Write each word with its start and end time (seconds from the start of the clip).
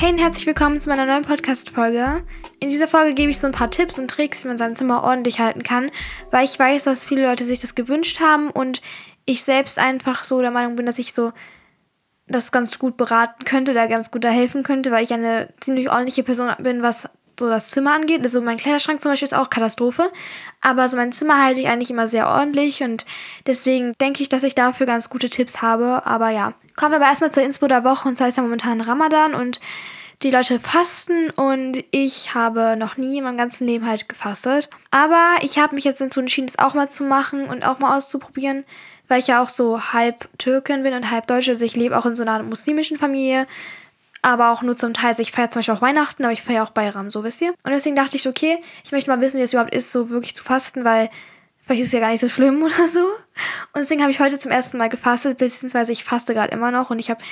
Hey 0.00 0.12
und 0.12 0.18
herzlich 0.18 0.46
willkommen 0.46 0.80
zu 0.80 0.88
meiner 0.88 1.04
neuen 1.04 1.24
Podcast-Folge. 1.24 2.24
In 2.58 2.70
dieser 2.70 2.88
Folge 2.88 3.12
gebe 3.12 3.30
ich 3.30 3.38
so 3.38 3.46
ein 3.46 3.52
paar 3.52 3.70
Tipps 3.70 3.98
und 3.98 4.08
Tricks, 4.08 4.42
wie 4.42 4.48
man 4.48 4.56
sein 4.56 4.74
Zimmer 4.74 5.04
ordentlich 5.04 5.40
halten 5.40 5.62
kann, 5.62 5.90
weil 6.30 6.46
ich 6.46 6.58
weiß, 6.58 6.84
dass 6.84 7.04
viele 7.04 7.26
Leute 7.26 7.44
sich 7.44 7.58
das 7.58 7.74
gewünscht 7.74 8.18
haben 8.18 8.48
und 8.48 8.80
ich 9.26 9.44
selbst 9.44 9.78
einfach 9.78 10.24
so 10.24 10.40
der 10.40 10.52
Meinung 10.52 10.74
bin, 10.76 10.86
dass 10.86 10.98
ich 10.98 11.12
so 11.12 11.34
das 12.26 12.50
ganz 12.50 12.78
gut 12.78 12.96
beraten 12.96 13.44
könnte, 13.44 13.74
da 13.74 13.88
ganz 13.88 14.10
gut 14.10 14.24
da 14.24 14.30
helfen 14.30 14.62
könnte, 14.62 14.90
weil 14.90 15.04
ich 15.04 15.12
eine 15.12 15.52
ziemlich 15.60 15.90
ordentliche 15.90 16.22
Person 16.22 16.50
bin, 16.60 16.80
was 16.80 17.06
so 17.40 17.48
das 17.48 17.70
Zimmer 17.70 17.92
angeht. 17.92 18.22
Also 18.22 18.40
mein 18.40 18.58
Kleiderschrank 18.58 19.02
zum 19.02 19.10
Beispiel 19.10 19.26
ist 19.26 19.34
auch 19.34 19.50
Katastrophe. 19.50 20.12
Aber 20.60 20.88
so 20.88 20.96
mein 20.96 21.10
Zimmer 21.10 21.42
halte 21.42 21.58
ich 21.58 21.66
eigentlich 21.66 21.90
immer 21.90 22.06
sehr 22.06 22.28
ordentlich 22.28 22.84
und 22.84 23.04
deswegen 23.46 23.94
denke 24.00 24.22
ich, 24.22 24.28
dass 24.28 24.44
ich 24.44 24.54
dafür 24.54 24.86
ganz 24.86 25.10
gute 25.10 25.28
Tipps 25.28 25.60
habe. 25.60 26.06
Aber 26.06 26.30
ja. 26.30 26.54
Kommen 26.76 26.92
wir 26.92 26.96
aber 26.96 27.06
erstmal 27.06 27.32
zur 27.32 27.42
Inspo 27.42 27.66
der 27.66 27.82
Woche 27.84 28.08
und 28.08 28.16
zwar 28.16 28.28
ist 28.28 28.36
ja 28.36 28.42
momentan 28.42 28.80
Ramadan 28.80 29.34
und 29.34 29.60
die 30.22 30.30
Leute 30.30 30.60
fasten 30.60 31.30
und 31.30 31.82
ich 31.90 32.34
habe 32.34 32.76
noch 32.76 32.96
nie 32.96 33.18
in 33.18 33.24
meinem 33.24 33.38
ganzen 33.38 33.66
Leben 33.66 33.86
halt 33.86 34.08
gefastet. 34.08 34.68
Aber 34.90 35.36
ich 35.42 35.58
habe 35.58 35.74
mich 35.74 35.84
jetzt 35.84 36.00
dazu 36.00 36.20
entschieden, 36.20 36.46
das 36.46 36.58
auch 36.58 36.74
mal 36.74 36.90
zu 36.90 37.04
machen 37.04 37.46
und 37.46 37.66
auch 37.66 37.78
mal 37.78 37.96
auszuprobieren, 37.96 38.64
weil 39.08 39.20
ich 39.20 39.28
ja 39.28 39.42
auch 39.42 39.48
so 39.48 39.92
halb 39.92 40.28
Türkin 40.38 40.82
bin 40.82 40.92
und 40.92 41.10
halb 41.10 41.26
Deutsche. 41.26 41.52
Also 41.52 41.64
ich 41.64 41.74
lebe 41.74 41.96
auch 41.96 42.04
in 42.04 42.16
so 42.16 42.22
einer 42.22 42.42
muslimischen 42.42 42.96
Familie 42.96 43.46
aber 44.22 44.50
auch 44.50 44.62
nur 44.62 44.76
zum 44.76 44.94
Teil. 44.94 45.08
Also 45.08 45.22
ich 45.22 45.32
feiere 45.32 45.50
zum 45.50 45.60
Beispiel 45.60 45.74
auch 45.74 45.82
Weihnachten, 45.82 46.24
aber 46.24 46.32
ich 46.32 46.42
feiere 46.42 46.62
auch 46.62 46.70
Bayram, 46.70 47.10
so 47.10 47.24
wisst 47.24 47.40
ihr. 47.40 47.50
Und 47.62 47.70
deswegen 47.70 47.96
dachte 47.96 48.16
ich, 48.16 48.28
okay, 48.28 48.58
ich 48.84 48.92
möchte 48.92 49.10
mal 49.10 49.20
wissen, 49.20 49.38
wie 49.38 49.42
es 49.42 49.52
überhaupt 49.52 49.74
ist, 49.74 49.92
so 49.92 50.10
wirklich 50.10 50.34
zu 50.34 50.44
fasten, 50.44 50.84
weil 50.84 51.08
vielleicht 51.60 51.82
ist 51.82 51.88
es 51.88 51.92
ja 51.92 52.00
gar 52.00 52.10
nicht 52.10 52.20
so 52.20 52.28
schlimm 52.28 52.62
oder 52.62 52.86
so. 52.86 53.00
Und 53.00 53.76
deswegen 53.76 54.02
habe 54.02 54.10
ich 54.10 54.20
heute 54.20 54.38
zum 54.38 54.50
ersten 54.50 54.76
Mal 54.78 54.88
gefastet, 54.88 55.38
beziehungsweise 55.38 55.92
ich 55.92 56.04
faste 56.04 56.34
gerade 56.34 56.52
immer 56.52 56.70
noch 56.70 56.90
und 56.90 56.98
ich 56.98 57.10
habe 57.10 57.22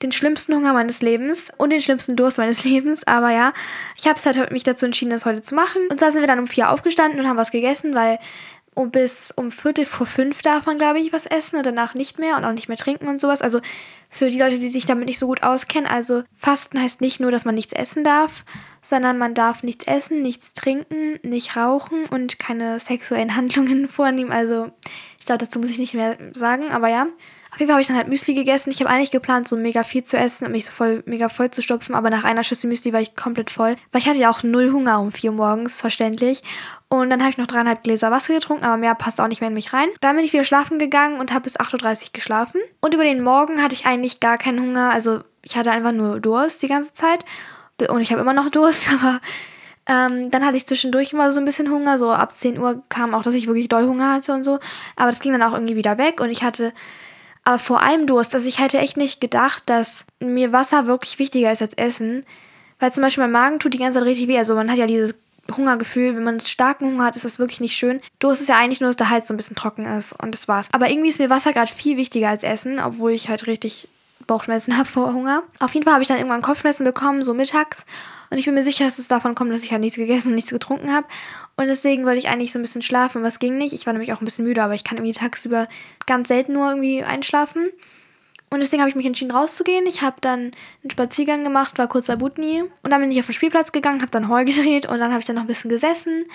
den 0.00 0.12
schlimmsten 0.12 0.54
Hunger 0.54 0.72
meines 0.72 1.02
Lebens 1.02 1.48
und 1.58 1.70
den 1.70 1.80
schlimmsten 1.80 2.16
Durst 2.16 2.38
meines 2.38 2.64
Lebens. 2.64 3.06
Aber 3.06 3.30
ja, 3.30 3.52
ich 3.96 4.06
habe 4.06 4.20
halt 4.20 4.52
mich 4.52 4.62
dazu 4.62 4.86
entschieden, 4.86 5.10
das 5.10 5.24
heute 5.24 5.42
zu 5.42 5.54
machen. 5.54 5.82
Und 5.90 5.98
zwar 5.98 6.12
sind 6.12 6.20
wir 6.20 6.28
dann 6.28 6.38
um 6.38 6.46
vier 6.46 6.70
aufgestanden 6.70 7.20
und 7.20 7.28
haben 7.28 7.36
was 7.36 7.50
gegessen, 7.50 7.94
weil 7.94 8.18
um 8.74 8.90
bis 8.90 9.32
um 9.36 9.50
Viertel 9.50 9.84
vor 9.84 10.06
fünf 10.06 10.40
darf 10.40 10.64
man, 10.64 10.78
glaube 10.78 10.98
ich, 10.98 11.12
was 11.12 11.26
essen 11.26 11.56
und 11.56 11.66
danach 11.66 11.94
nicht 11.94 12.18
mehr 12.18 12.36
und 12.36 12.44
auch 12.44 12.52
nicht 12.52 12.68
mehr 12.68 12.78
trinken 12.78 13.06
und 13.06 13.20
sowas. 13.20 13.42
Also 13.42 13.60
für 14.08 14.30
die 14.30 14.38
Leute, 14.38 14.58
die 14.58 14.70
sich 14.70 14.86
damit 14.86 15.06
nicht 15.06 15.18
so 15.18 15.26
gut 15.26 15.42
auskennen, 15.42 15.90
also 15.90 16.24
Fasten 16.36 16.80
heißt 16.80 17.02
nicht 17.02 17.20
nur, 17.20 17.30
dass 17.30 17.44
man 17.44 17.54
nichts 17.54 17.74
essen 17.74 18.02
darf, 18.02 18.44
sondern 18.80 19.18
man 19.18 19.34
darf 19.34 19.62
nichts 19.62 19.86
essen, 19.86 20.22
nichts 20.22 20.54
trinken, 20.54 21.18
nicht 21.22 21.56
rauchen 21.56 22.06
und 22.06 22.38
keine 22.38 22.78
sexuellen 22.78 23.36
Handlungen 23.36 23.88
vornehmen. 23.88 24.32
Also 24.32 24.70
ich 25.18 25.26
glaube, 25.26 25.44
dazu 25.44 25.58
muss 25.58 25.70
ich 25.70 25.78
nicht 25.78 25.94
mehr 25.94 26.16
sagen, 26.32 26.70
aber 26.70 26.88
ja. 26.88 27.06
Auf 27.52 27.60
jeden 27.60 27.68
Fall 27.68 27.74
habe 27.74 27.82
ich 27.82 27.88
dann 27.88 27.96
halt 27.98 28.08
Müsli 28.08 28.32
gegessen. 28.32 28.70
Ich 28.70 28.80
habe 28.80 28.88
eigentlich 28.88 29.10
geplant, 29.10 29.46
so 29.46 29.56
mega 29.56 29.82
viel 29.82 30.02
zu 30.02 30.16
essen 30.16 30.46
und 30.46 30.52
mich 30.52 30.64
so 30.64 30.72
voll 30.72 31.02
mega 31.04 31.28
voll 31.28 31.50
zu 31.50 31.60
stopfen, 31.60 31.94
aber 31.94 32.08
nach 32.08 32.24
einer 32.24 32.44
Schüssel 32.44 32.68
Müsli 32.68 32.94
war 32.94 33.00
ich 33.02 33.14
komplett 33.14 33.50
voll. 33.50 33.74
Weil 33.92 34.00
ich 34.00 34.08
hatte 34.08 34.18
ja 34.18 34.30
auch 34.30 34.42
null 34.42 34.72
Hunger 34.72 34.98
um 35.00 35.12
vier 35.12 35.32
morgens, 35.32 35.78
verständlich. 35.78 36.42
Und 36.88 37.10
dann 37.10 37.20
habe 37.20 37.28
ich 37.28 37.36
noch 37.36 37.46
dreieinhalb 37.46 37.82
Gläser 37.82 38.10
Wasser 38.10 38.32
getrunken, 38.32 38.64
aber 38.64 38.78
mehr 38.78 38.94
passt 38.94 39.20
auch 39.20 39.28
nicht 39.28 39.42
mehr 39.42 39.48
in 39.48 39.54
mich 39.54 39.74
rein. 39.74 39.88
Dann 40.00 40.16
bin 40.16 40.24
ich 40.24 40.32
wieder 40.32 40.44
schlafen 40.44 40.78
gegangen 40.78 41.20
und 41.20 41.30
habe 41.30 41.42
bis 41.42 41.58
8.30 41.58 42.04
Uhr 42.04 42.08
geschlafen. 42.14 42.60
Und 42.80 42.94
über 42.94 43.04
den 43.04 43.22
Morgen 43.22 43.62
hatte 43.62 43.74
ich 43.74 43.84
eigentlich 43.84 44.20
gar 44.20 44.38
keinen 44.38 44.60
Hunger. 44.60 44.90
Also 44.90 45.20
ich 45.42 45.54
hatte 45.54 45.72
einfach 45.72 45.92
nur 45.92 46.20
Durst 46.20 46.62
die 46.62 46.68
ganze 46.68 46.94
Zeit. 46.94 47.26
Und 47.86 48.00
ich 48.00 48.12
habe 48.12 48.22
immer 48.22 48.32
noch 48.32 48.48
Durst, 48.48 48.88
aber 48.94 49.20
ähm, 49.86 50.30
dann 50.30 50.46
hatte 50.46 50.56
ich 50.56 50.66
zwischendurch 50.66 51.12
immer 51.12 51.32
so 51.32 51.38
ein 51.38 51.44
bisschen 51.44 51.70
Hunger. 51.70 51.98
So 51.98 52.10
ab 52.10 52.34
10 52.34 52.58
Uhr 52.58 52.82
kam 52.88 53.14
auch, 53.14 53.22
dass 53.22 53.34
ich 53.34 53.46
wirklich 53.46 53.68
doll 53.68 53.86
Hunger 53.86 54.10
hatte 54.10 54.32
und 54.32 54.42
so. 54.42 54.58
Aber 54.96 55.10
das 55.10 55.20
ging 55.20 55.32
dann 55.32 55.42
auch 55.42 55.52
irgendwie 55.52 55.76
wieder 55.76 55.98
weg 55.98 56.22
und 56.22 56.30
ich 56.30 56.42
hatte 56.42 56.72
aber 57.44 57.58
vor 57.58 57.82
allem 57.82 58.06
Durst. 58.06 58.34
Also 58.34 58.48
ich 58.48 58.58
hätte 58.58 58.78
echt 58.78 58.96
nicht 58.96 59.20
gedacht, 59.20 59.64
dass 59.66 60.04
mir 60.20 60.52
Wasser 60.52 60.86
wirklich 60.86 61.18
wichtiger 61.18 61.50
ist 61.50 61.62
als 61.62 61.74
Essen. 61.74 62.24
Weil 62.78 62.92
zum 62.92 63.02
Beispiel 63.02 63.24
mein 63.24 63.32
Magen 63.32 63.58
tut 63.58 63.74
die 63.74 63.78
ganze 63.78 63.98
Zeit 63.98 64.06
richtig 64.06 64.28
weh. 64.28 64.38
Also 64.38 64.54
man 64.54 64.70
hat 64.70 64.78
ja 64.78 64.86
dieses 64.86 65.14
Hungergefühl. 65.56 66.14
Wenn 66.14 66.24
man 66.24 66.38
starken 66.40 66.86
Hunger 66.86 67.04
hat, 67.04 67.16
ist 67.16 67.24
das 67.24 67.38
wirklich 67.38 67.60
nicht 67.60 67.76
schön. 67.76 68.00
Durst 68.18 68.42
ist 68.42 68.48
ja 68.48 68.56
eigentlich 68.56 68.80
nur, 68.80 68.88
dass 68.88 68.96
der 68.96 69.10
Hals 69.10 69.28
so 69.28 69.34
ein 69.34 69.36
bisschen 69.36 69.56
trocken 69.56 69.86
ist. 69.86 70.12
Und 70.20 70.34
das 70.34 70.46
war's. 70.46 70.68
Aber 70.72 70.88
irgendwie 70.90 71.08
ist 71.08 71.18
mir 71.18 71.30
Wasser 71.30 71.52
gerade 71.52 71.72
viel 71.72 71.96
wichtiger 71.96 72.28
als 72.28 72.44
Essen, 72.44 72.78
obwohl 72.78 73.12
ich 73.12 73.28
halt 73.28 73.46
richtig 73.46 73.88
Bauchschmerzen 74.26 74.76
habe 74.78 74.88
vor 74.88 75.12
Hunger. 75.12 75.42
Auf 75.60 75.74
jeden 75.74 75.84
Fall 75.84 75.94
habe 75.94 76.02
ich 76.02 76.08
dann 76.08 76.18
irgendwann 76.18 76.42
Kopfschmerzen 76.42 76.84
bekommen, 76.84 77.22
so 77.22 77.34
mittags. 77.34 77.84
Und 78.30 78.38
ich 78.38 78.44
bin 78.44 78.54
mir 78.54 78.62
sicher, 78.62 78.84
dass 78.84 78.98
es 78.98 79.08
davon 79.08 79.34
kommt, 79.34 79.52
dass 79.52 79.64
ich 79.64 79.70
halt 79.70 79.80
nichts 79.80 79.96
gegessen 79.96 80.28
und 80.28 80.34
nichts 80.34 80.50
getrunken 80.50 80.92
habe. 80.92 81.06
Und 81.56 81.66
deswegen 81.66 82.04
wollte 82.04 82.18
ich 82.18 82.28
eigentlich 82.28 82.52
so 82.52 82.58
ein 82.58 82.62
bisschen 82.62 82.82
schlafen, 82.82 83.24
es 83.24 83.38
ging 83.38 83.58
nicht. 83.58 83.74
Ich 83.74 83.86
war 83.86 83.92
nämlich 83.92 84.12
auch 84.12 84.20
ein 84.20 84.24
bisschen 84.24 84.44
müde, 84.44 84.62
aber 84.62 84.74
ich 84.74 84.84
kann 84.84 84.98
irgendwie 84.98 85.12
tagsüber 85.12 85.68
ganz 86.06 86.28
selten 86.28 86.54
nur 86.54 86.68
irgendwie 86.68 87.04
einschlafen. 87.04 87.68
Und 88.50 88.60
deswegen 88.60 88.82
habe 88.82 88.90
ich 88.90 88.96
mich 88.96 89.06
entschieden, 89.06 89.30
rauszugehen. 89.30 89.86
Ich 89.86 90.02
habe 90.02 90.16
dann 90.20 90.50
einen 90.82 90.90
Spaziergang 90.90 91.42
gemacht, 91.42 91.78
war 91.78 91.88
kurz 91.88 92.06
bei 92.06 92.16
Butni. 92.16 92.62
Und 92.82 92.90
dann 92.90 93.00
bin 93.00 93.10
ich 93.10 93.18
auf 93.18 93.26
den 93.26 93.32
Spielplatz 93.32 93.72
gegangen, 93.72 94.02
habe 94.02 94.10
dann 94.10 94.28
Heu 94.28 94.44
gedreht 94.46 94.86
und 94.86 94.98
dann 94.98 95.10
habe 95.10 95.20
ich 95.20 95.24
dann 95.24 95.36
noch 95.36 95.44
ein 95.44 95.48
bisschen 95.48 95.70
gesessen 95.70 96.26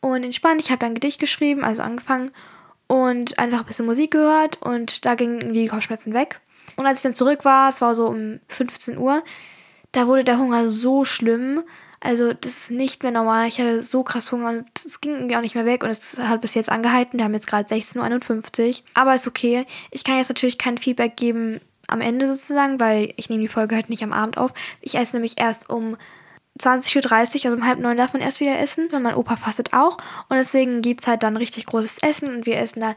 und 0.00 0.24
entspannt. 0.24 0.60
Ich 0.60 0.70
habe 0.70 0.78
dann 0.78 0.92
ein 0.92 0.94
Gedicht 0.94 1.20
geschrieben, 1.20 1.62
also 1.62 1.82
angefangen 1.82 2.32
und 2.86 3.38
einfach 3.38 3.60
ein 3.60 3.66
bisschen 3.66 3.86
Musik 3.86 4.10
gehört 4.10 4.60
und 4.62 5.04
da 5.04 5.14
gingen 5.14 5.52
die 5.52 5.68
Kopfschmerzen 5.68 6.12
weg. 6.12 6.40
Und 6.76 6.86
als 6.86 6.98
ich 6.98 7.02
dann 7.02 7.14
zurück 7.14 7.44
war, 7.44 7.68
es 7.68 7.80
war 7.80 7.94
so 7.94 8.06
um 8.06 8.40
15 8.48 8.98
Uhr, 8.98 9.22
da 9.92 10.06
wurde 10.06 10.24
der 10.24 10.38
Hunger 10.38 10.68
so 10.68 11.04
schlimm. 11.04 11.62
Also 12.00 12.32
das 12.32 12.52
ist 12.52 12.70
nicht 12.70 13.02
mehr 13.02 13.12
normal. 13.12 13.48
Ich 13.48 13.60
hatte 13.60 13.82
so 13.82 14.02
krass 14.02 14.32
Hunger 14.32 14.48
und 14.50 14.64
es 14.74 15.00
ging 15.00 15.14
irgendwie 15.14 15.36
auch 15.36 15.42
nicht 15.42 15.54
mehr 15.54 15.66
weg 15.66 15.84
und 15.84 15.90
es 15.90 16.16
hat 16.16 16.40
bis 16.40 16.54
jetzt 16.54 16.70
angehalten. 16.70 17.18
Wir 17.18 17.24
haben 17.24 17.34
jetzt 17.34 17.46
gerade 17.46 17.72
16.51 17.72 18.68
Uhr. 18.68 18.74
Aber 18.94 19.14
ist 19.14 19.26
okay. 19.26 19.66
Ich 19.90 20.02
kann 20.04 20.16
jetzt 20.16 20.28
natürlich 20.28 20.56
kein 20.56 20.78
Feedback 20.78 21.16
geben 21.16 21.60
am 21.88 22.00
Ende 22.00 22.26
sozusagen, 22.26 22.80
weil 22.80 23.12
ich 23.16 23.28
nehme 23.28 23.42
die 23.42 23.48
Folge 23.48 23.74
halt 23.74 23.90
nicht 23.90 24.02
am 24.02 24.12
Abend 24.12 24.38
auf. 24.38 24.52
Ich 24.80 24.94
esse 24.94 25.14
nämlich 25.14 25.38
erst 25.38 25.68
um 25.68 25.96
20.30 26.58 26.96
Uhr, 26.96 27.44
also 27.44 27.56
um 27.56 27.66
halb 27.66 27.78
neun 27.78 27.96
darf 27.96 28.12
man 28.12 28.22
erst 28.22 28.40
wieder 28.40 28.58
essen. 28.58 28.88
Und 28.90 29.02
mein 29.02 29.14
Opa 29.14 29.36
fastet 29.36 29.72
auch. 29.72 29.98
Und 30.28 30.36
deswegen 30.36 30.82
gibt 30.82 31.02
es 31.02 31.06
halt 31.06 31.22
dann 31.22 31.36
richtig 31.36 31.66
großes 31.66 31.98
Essen 32.02 32.34
und 32.34 32.46
wir 32.46 32.58
essen 32.58 32.80
da 32.80 32.94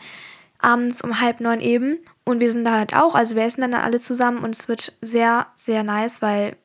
abends 0.64 1.02
um 1.02 1.20
halb 1.20 1.40
neun 1.40 1.60
eben. 1.60 2.00
Und 2.26 2.40
wir 2.40 2.52
sind 2.52 2.64
da 2.64 2.72
halt 2.72 2.96
auch, 2.96 3.16
also 3.16 3.36
wir 3.36 3.44
essen 3.44 3.62
dann 3.62 3.74
alle 3.74 4.00
zusammen 4.00 4.40
und 4.40 4.56
es 4.56 4.68
wird 4.68 4.94
sehr, 5.02 5.48
sehr 5.56 5.84
nice, 5.84 6.22
weil 6.22 6.56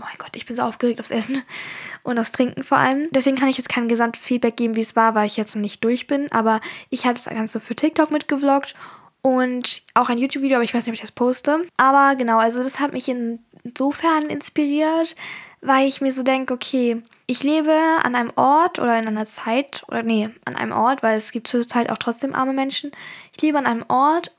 oh 0.00 0.04
mein 0.04 0.18
Gott, 0.18 0.34
ich 0.34 0.46
bin 0.46 0.56
so 0.56 0.62
aufgeregt 0.62 1.00
aufs 1.00 1.10
Essen 1.10 1.42
und 2.02 2.18
aufs 2.18 2.32
Trinken 2.32 2.64
vor 2.64 2.78
allem. 2.78 3.08
Deswegen 3.10 3.36
kann 3.36 3.48
ich 3.48 3.58
jetzt 3.58 3.68
kein 3.68 3.88
gesamtes 3.88 4.26
Feedback 4.26 4.56
geben, 4.56 4.76
wie 4.76 4.80
es 4.80 4.96
war, 4.96 5.14
weil 5.14 5.26
ich 5.26 5.36
jetzt 5.36 5.54
noch 5.54 5.62
nicht 5.62 5.84
durch 5.84 6.06
bin. 6.06 6.30
Aber 6.32 6.60
ich 6.90 7.04
habe 7.04 7.14
das 7.14 7.24
Ganze 7.24 7.60
für 7.60 7.76
TikTok 7.76 8.10
mitgevloggt 8.10 8.74
und 9.22 9.84
auch 9.94 10.08
ein 10.08 10.18
YouTube-Video, 10.18 10.56
aber 10.56 10.64
ich 10.64 10.74
weiß 10.74 10.84
nicht, 10.84 10.90
ob 10.90 10.94
ich 10.94 11.00
das 11.00 11.12
poste. 11.12 11.64
Aber 11.76 12.16
genau, 12.16 12.38
also 12.38 12.62
das 12.62 12.80
hat 12.80 12.92
mich 12.92 13.08
insofern 13.08 14.24
inspiriert, 14.26 15.14
weil 15.62 15.86
ich 15.86 16.00
mir 16.00 16.12
so 16.12 16.22
denke, 16.22 16.52
okay, 16.52 17.02
ich 17.26 17.42
lebe 17.42 17.72
an 18.02 18.14
einem 18.14 18.32
Ort 18.36 18.78
oder 18.78 18.98
in 18.98 19.06
einer 19.06 19.26
Zeit, 19.26 19.84
oder 19.88 20.02
nee, 20.02 20.28
an 20.44 20.56
einem 20.56 20.72
Ort, 20.72 21.02
weil 21.02 21.16
es 21.16 21.30
gibt 21.30 21.48
zurzeit 21.48 21.90
auch 21.90 21.98
trotzdem 21.98 22.34
arme 22.34 22.52
Menschen. 22.52 22.90
Ich 23.34 23.40
lebe 23.40 23.58
an 23.58 23.66
einem 23.66 23.84
Ort 23.88 24.32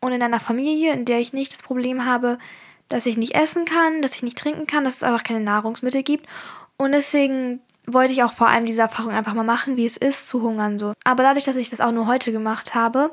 und 0.00 0.12
in 0.12 0.22
einer 0.22 0.40
Familie, 0.40 0.92
in 0.94 1.04
der 1.04 1.20
ich 1.20 1.32
nicht 1.32 1.52
das 1.52 1.62
Problem 1.62 2.06
habe, 2.06 2.38
dass 2.88 3.06
ich 3.06 3.18
nicht 3.18 3.34
essen 3.34 3.66
kann, 3.66 4.02
dass 4.02 4.16
ich 4.16 4.22
nicht 4.22 4.38
trinken 4.38 4.66
kann, 4.66 4.84
dass 4.84 4.96
es 4.96 5.02
einfach 5.02 5.22
keine 5.22 5.40
Nahrungsmittel 5.40 6.02
gibt. 6.02 6.26
Und 6.78 6.92
deswegen 6.92 7.60
wollte 7.86 8.12
ich 8.12 8.22
auch 8.22 8.32
vor 8.32 8.48
allem 8.48 8.66
diese 8.66 8.80
Erfahrung 8.80 9.12
einfach 9.12 9.34
mal 9.34 9.44
machen, 9.44 9.76
wie 9.76 9.86
es 9.86 9.98
ist, 9.98 10.26
zu 10.26 10.42
hungern 10.42 10.78
so. 10.78 10.94
Aber 11.04 11.22
dadurch, 11.22 11.44
dass 11.44 11.56
ich 11.56 11.70
das 11.70 11.80
auch 11.80 11.92
nur 11.92 12.06
heute 12.06 12.32
gemacht 12.32 12.74
habe, 12.74 13.12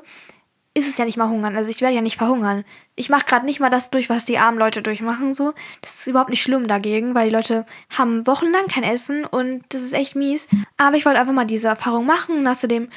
ist 0.74 0.88
es 0.88 0.96
ja 0.96 1.04
nicht 1.04 1.16
mal 1.16 1.28
hungern. 1.28 1.56
Also 1.56 1.70
ich 1.70 1.80
werde 1.80 1.96
ja 1.96 2.02
nicht 2.02 2.16
verhungern. 2.16 2.64
Ich 2.94 3.08
mache 3.08 3.24
gerade 3.24 3.46
nicht 3.46 3.60
mal 3.60 3.70
das 3.70 3.90
durch, 3.90 4.08
was 4.08 4.24
die 4.24 4.38
armen 4.38 4.58
Leute 4.58 4.82
durchmachen 4.82 5.34
so. 5.34 5.54
Das 5.80 5.94
ist 5.94 6.06
überhaupt 6.06 6.30
nicht 6.30 6.42
schlimm 6.42 6.68
dagegen, 6.68 7.14
weil 7.14 7.28
die 7.28 7.34
Leute 7.34 7.66
haben 7.90 8.26
wochenlang 8.26 8.66
kein 8.68 8.84
Essen 8.84 9.24
und 9.24 9.64
das 9.70 9.82
ist 9.82 9.94
echt 9.94 10.14
mies. 10.14 10.48
Aber 10.76 10.96
ich 10.96 11.04
wollte 11.04 11.20
einfach 11.20 11.32
mal 11.32 11.46
diese 11.46 11.68
Erfahrung 11.68 12.06
machen 12.06 12.38
und 12.38 12.46
außerdem 12.46 12.88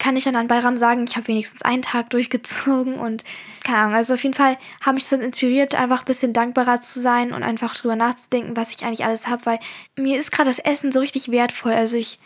kann 0.00 0.16
ich 0.16 0.24
dann 0.24 0.34
an 0.34 0.48
Bayram 0.48 0.78
sagen, 0.78 1.04
ich 1.06 1.16
habe 1.16 1.28
wenigstens 1.28 1.62
einen 1.62 1.82
Tag 1.82 2.10
durchgezogen 2.10 2.94
und 2.94 3.22
keine 3.62 3.78
Ahnung. 3.78 3.94
Also 3.94 4.14
auf 4.14 4.22
jeden 4.22 4.34
Fall 4.34 4.56
habe 4.84 4.94
mich 4.94 5.08
das 5.08 5.20
inspiriert, 5.20 5.74
einfach 5.74 6.00
ein 6.00 6.06
bisschen 6.06 6.32
dankbarer 6.32 6.80
zu 6.80 7.00
sein 7.00 7.32
und 7.32 7.42
einfach 7.42 7.76
drüber 7.76 7.96
nachzudenken, 7.96 8.56
was 8.56 8.74
ich 8.74 8.84
eigentlich 8.84 9.04
alles 9.04 9.28
habe, 9.28 9.46
weil 9.46 9.60
mir 9.96 10.18
ist 10.18 10.32
gerade 10.32 10.48
das 10.48 10.58
Essen 10.58 10.90
so 10.90 10.98
richtig 11.00 11.30
wertvoll. 11.30 11.74
Also 11.74 11.96
ich 11.96 12.18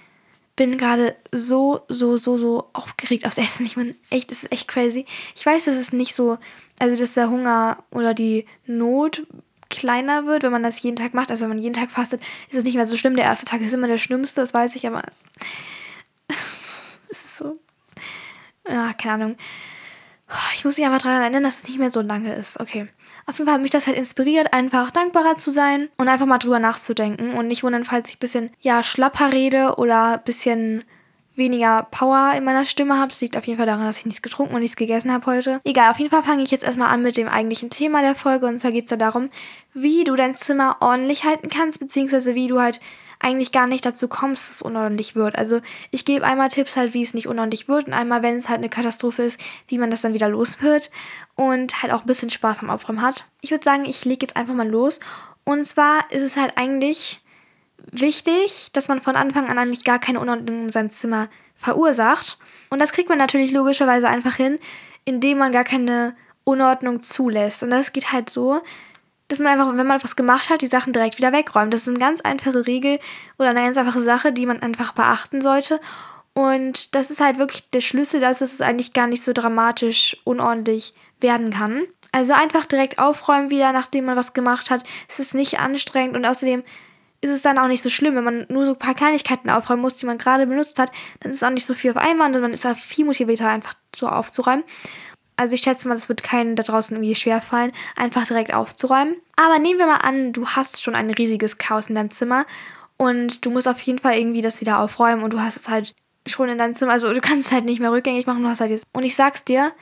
bin 0.57 0.79
gerade 0.79 1.17
so, 1.33 1.81
so, 1.89 2.17
so, 2.17 2.37
so 2.39 2.69
aufgeregt 2.73 3.27
aufs 3.27 3.39
Essen. 3.39 3.67
Ich 3.67 3.77
meine, 3.77 3.95
echt, 4.11 4.31
das 4.31 4.43
ist 4.43 4.53
echt 4.53 4.69
crazy. 4.69 5.07
Ich 5.35 5.45
weiß, 5.45 5.65
dass 5.65 5.77
es 5.77 5.93
nicht 5.93 6.15
so, 6.15 6.39
also 6.79 6.97
dass 6.97 7.15
der 7.15 7.31
Hunger 7.31 7.83
oder 7.91 8.15
die 8.15 8.47
Not 8.67 9.27
kleiner 9.69 10.27
wird, 10.27 10.45
wenn 10.45 10.53
man 10.53 10.63
das 10.63 10.81
jeden 10.83 10.97
Tag 10.97 11.15
macht. 11.15 11.31
Also 11.31 11.43
wenn 11.43 11.51
man 11.51 11.59
jeden 11.59 11.75
Tag 11.75 11.91
fastet, 11.91 12.21
ist 12.49 12.57
es 12.57 12.65
nicht 12.65 12.77
mehr 12.77 12.87
so 12.87 12.97
schlimm. 12.97 13.17
Der 13.17 13.25
erste 13.25 13.47
Tag 13.47 13.61
ist 13.61 13.73
immer 13.73 13.89
der 13.89 13.99
schlimmste, 13.99 14.41
das 14.41 14.55
weiß 14.55 14.77
ich, 14.77 14.87
aber 14.87 15.03
es 17.09 17.25
ist 17.25 17.37
so 17.37 17.59
ja, 18.69 18.93
keine 18.95 19.15
Ahnung. 19.15 19.37
Ich 20.55 20.65
muss 20.65 20.77
mich 20.77 20.87
einfach 20.87 21.03
daran 21.03 21.21
erinnern, 21.21 21.45
dass 21.45 21.59
es 21.59 21.69
nicht 21.69 21.79
mehr 21.79 21.91
so 21.91 22.01
lange 22.01 22.35
ist. 22.35 22.59
Okay. 22.59 22.87
Auf 23.27 23.39
jeden 23.39 23.47
Fall 23.47 23.55
hat 23.55 23.63
mich 23.63 23.71
das 23.71 23.87
halt 23.87 23.97
inspiriert, 23.97 24.53
einfach 24.53 24.91
dankbarer 24.91 25.39
zu 25.39 25.51
sein 25.51 25.89
und 25.97 26.09
einfach 26.09 26.27
mal 26.27 26.39
drüber 26.39 26.59
nachzudenken 26.59 27.33
und 27.35 27.49
nicht 27.49 27.63
wundern, 27.65 27.85
falls 27.85 28.09
ich 28.09 28.17
ein 28.17 28.21
bisschen, 28.21 28.51
ja, 28.61 28.83
schlapper 28.83 29.33
rede 29.33 29.77
oder 29.77 30.15
ein 30.15 30.25
bisschen 30.25 30.85
weniger 31.37 31.87
Power 31.91 32.33
in 32.37 32.45
meiner 32.45 32.65
Stimme 32.65 32.99
habe. 32.99 33.09
Das 33.09 33.21
liegt 33.21 33.37
auf 33.37 33.47
jeden 33.47 33.57
Fall 33.57 33.67
daran, 33.67 33.87
dass 33.87 33.99
ich 33.99 34.07
nichts 34.07 34.23
getrunken 34.23 34.55
und 34.55 34.61
nichts 34.61 34.77
gegessen 34.77 35.13
habe 35.13 35.27
heute. 35.27 35.61
Egal, 35.65 35.91
auf 35.91 35.99
jeden 35.99 36.11
Fall 36.11 36.23
fange 36.23 36.43
ich 36.43 36.51
jetzt 36.51 36.65
erstmal 36.65 36.91
an 36.91 37.03
mit 37.03 37.17
dem 37.17 37.29
eigentlichen 37.29 37.71
Thema 37.71 38.03
der 38.03 38.15
Folge. 38.15 38.47
Und 38.47 38.59
zwar 38.59 38.73
geht 38.73 38.85
es 38.85 38.91
da 38.91 38.97
darum, 38.97 39.29
wie 39.73 40.05
du 40.05 40.15
dein 40.15 40.35
Zimmer 40.35 40.77
ordentlich 40.81 41.25
halten 41.25 41.49
kannst, 41.49 41.81
beziehungsweise 41.81 42.35
wie 42.35 42.47
du 42.47 42.61
halt 42.61 42.81
eigentlich 43.25 43.53
gar 43.53 43.67
nicht 43.67 43.87
dazu 43.87 44.07
kommst, 44.07 44.43
dass 44.43 44.57
es 44.57 44.63
unordentlich 44.63 45.17
wird. 45.17 45.37
Also 45.37 45.61
ich 45.91 46.05
gebe 46.05 46.27
einmal 46.27 46.49
Tipps 46.49 46.77
halt, 46.77 46.93
wie 46.93 47.03
es 47.03 47.15
nicht 47.15 47.27
unordentlich 47.27 47.69
wird 47.69 47.87
und 47.87 47.95
einmal, 47.95 48.23
wenn 48.23 48.37
es 48.37 48.49
halt 48.49 48.59
eine 48.59 48.69
Katastrophe 48.69 49.23
ist, 49.23 49.41
wie 49.67 49.79
man 49.79 49.91
das 49.91 50.03
dann 50.03 50.13
wieder 50.13 50.29
los 50.29 50.61
wird 50.61 50.91
und 51.35 51.83
halt 51.83 51.93
auch 51.93 52.03
ein 52.03 52.07
bisschen 52.07 52.29
Spaß 52.31 52.61
am 52.61 52.71
Aufräumen 52.71 53.01
hat. 53.01 53.25
Ich 53.41 53.51
würde 53.51 53.65
sagen, 53.65 53.87
ich 53.87 54.05
lege 54.05 54.27
jetzt 54.27 54.37
einfach 54.37 54.55
mal 54.55 54.69
los. 54.69 55.01
Und 55.45 55.65
zwar 55.65 56.11
ist 56.11 56.23
es 56.23 56.37
halt 56.37 56.53
eigentlich 56.57 57.23
wichtig, 57.91 58.73
dass 58.73 58.89
man 58.89 59.01
von 59.01 59.17
Anfang 59.17 59.49
an 59.49 59.59
eigentlich 59.59 59.85
gar 59.85 59.99
keine 59.99 60.21
Unordnung 60.21 60.65
in 60.65 60.71
seinem 60.71 60.91
Zimmer 60.91 61.29
verursacht. 61.57 62.39
Und 62.69 62.79
das 62.79 62.93
kriegt 62.93 63.09
man 63.09 63.19
natürlich 63.19 63.53
logischerweise 63.53 64.09
einfach 64.09 64.37
hin, 64.37 64.59
indem 65.07 65.39
man 65.39 65.53
gar 65.53 65.65
keine 65.65 66.15
Unordnung 66.45 67.01
zulässt. 67.01 67.63
Und 67.63 67.71
das 67.71 67.93
geht 67.93 68.13
halt 68.13 68.29
so, 68.29 68.61
dass 69.35 69.41
man 69.41 69.59
einfach, 69.59 69.77
wenn 69.77 69.87
man 69.87 70.03
was 70.03 70.15
gemacht 70.15 70.49
hat, 70.49 70.63
die 70.63 70.69
Sachen 70.69 70.93
direkt 70.93 71.19
wieder 71.19 71.33
wegräumt. 71.33 71.75
Das 71.75 71.83
ist 71.83 71.89
eine 71.89 71.99
ganz 71.99 72.21
einfache 72.21 72.69
Regel 72.69 73.01
oder 73.37 73.51
eine 73.51 73.63
ganz 73.63 73.77
einfache 73.77 74.01
Sache, 74.01 74.33
die 74.33 74.47
man 74.47 74.63
einfach 74.63 74.93
beachten 74.93 75.43
sollte. 75.43 75.81
Und 76.35 76.95
das 76.95 77.11
ist 77.11 77.21
halt 77.21 77.39
wirklich 77.39 77.69
der 77.71 77.81
Schlüssel, 77.81 78.21
dass 78.21 78.41
es 78.43 78.61
eigentlich 78.61 78.93
gar 78.93 79.09
nicht 79.09 79.25
so 79.25 79.33
dramatisch 79.33 80.17
unordentlich 80.23 80.95
werden 81.21 81.51
kann. 81.51 81.83
Also 82.13 82.33
einfach 82.33 82.65
direkt 82.65 83.01
aufräumen 83.01 83.51
wieder, 83.51 83.73
nachdem 83.73 84.05
man 84.05 84.17
was 84.17 84.35
gemacht 84.35 84.71
hat. 84.71 84.85
Es 85.09 85.19
ist 85.19 85.35
nicht 85.35 85.59
anstrengend 85.59 86.17
und 86.17 86.25
außerdem 86.25 86.63
ist 87.21 87.33
es 87.33 87.43
dann 87.43 87.59
auch 87.59 87.69
nicht 87.69 87.83
so 87.83 87.89
schlimm, 87.89 88.15
wenn 88.15 88.25
man 88.25 88.47
nur 88.51 88.67
so 88.67 88.73
ein 88.73 88.79
paar 88.79 88.95
Kleinigkeiten 88.95 89.51
aufräumen 89.51 89.83
muss, 89.83 89.97
die 89.97 90.07
man 90.07 90.19
gerade 90.19 90.47
benutzt 90.47 90.79
hat, 90.79 90.93
dann 91.21 91.33
ist 91.33 91.43
auch 91.43 91.51
nicht 91.51 91.67
so 91.67 91.75
viel 91.75 91.91
auf 91.91 91.97
einmal 91.97 92.33
und 92.33 92.41
man 92.41 92.53
ist 92.53 92.67
auch 92.67 92.77
viel 92.77 93.05
motivierter, 93.05 93.49
einfach 93.49 93.75
so 93.97 94.09
aufzuräumen. 94.09 94.63
Also 95.37 95.55
ich 95.55 95.63
schätze 95.63 95.89
mal, 95.89 95.95
das 95.95 96.09
wird 96.09 96.23
keinen 96.23 96.57
da 96.57 96.63
draußen 96.63 96.97
irgendwie 96.97 97.15
schwer 97.15 97.41
fallen, 97.41 97.73
einfach 97.97 98.27
direkt 98.27 98.55
aufzuräumen. 98.55 99.17
Aber 99.37 99.59
nehmen 99.59 99.79
wir 99.79 99.87
mal 99.87 99.97
an, 99.97 100.33
du 100.33 100.47
hast 100.47 100.83
schon 100.83 100.95
ein 100.95 101.11
riesiges 101.11 101.59
Chaos 101.59 101.89
in 101.89 101.97
deinem 101.97 102.11
Zimmer 102.11 102.47
und 102.97 103.45
du 103.45 103.51
musst 103.51 103.69
auf 103.69 103.81
jeden 103.81 103.99
Fall 103.99 104.17
irgendwie 104.17 104.43
das 104.43 104.61
wieder 104.61 104.79
aufräumen 104.79 105.23
und 105.23 105.33
du 105.33 105.41
hast 105.41 105.57
es 105.57 105.69
halt 105.69 105.95
schon 106.27 106.49
in 106.49 106.59
deinem 106.59 106.75
Zimmer, 106.75 106.93
also 106.93 107.13
du 107.13 107.21
kannst 107.21 107.47
es 107.47 107.53
halt 107.53 107.65
nicht 107.65 107.81
mehr 107.81 107.93
rückgängig 107.93 108.27
machen, 108.27 108.43
du 108.43 108.49
hast 108.49 108.61
halt 108.61 108.71
jetzt. 108.71 108.85
Und 108.93 109.05
ich 109.05 109.15
sag's 109.15 109.45
dir, 109.45 109.73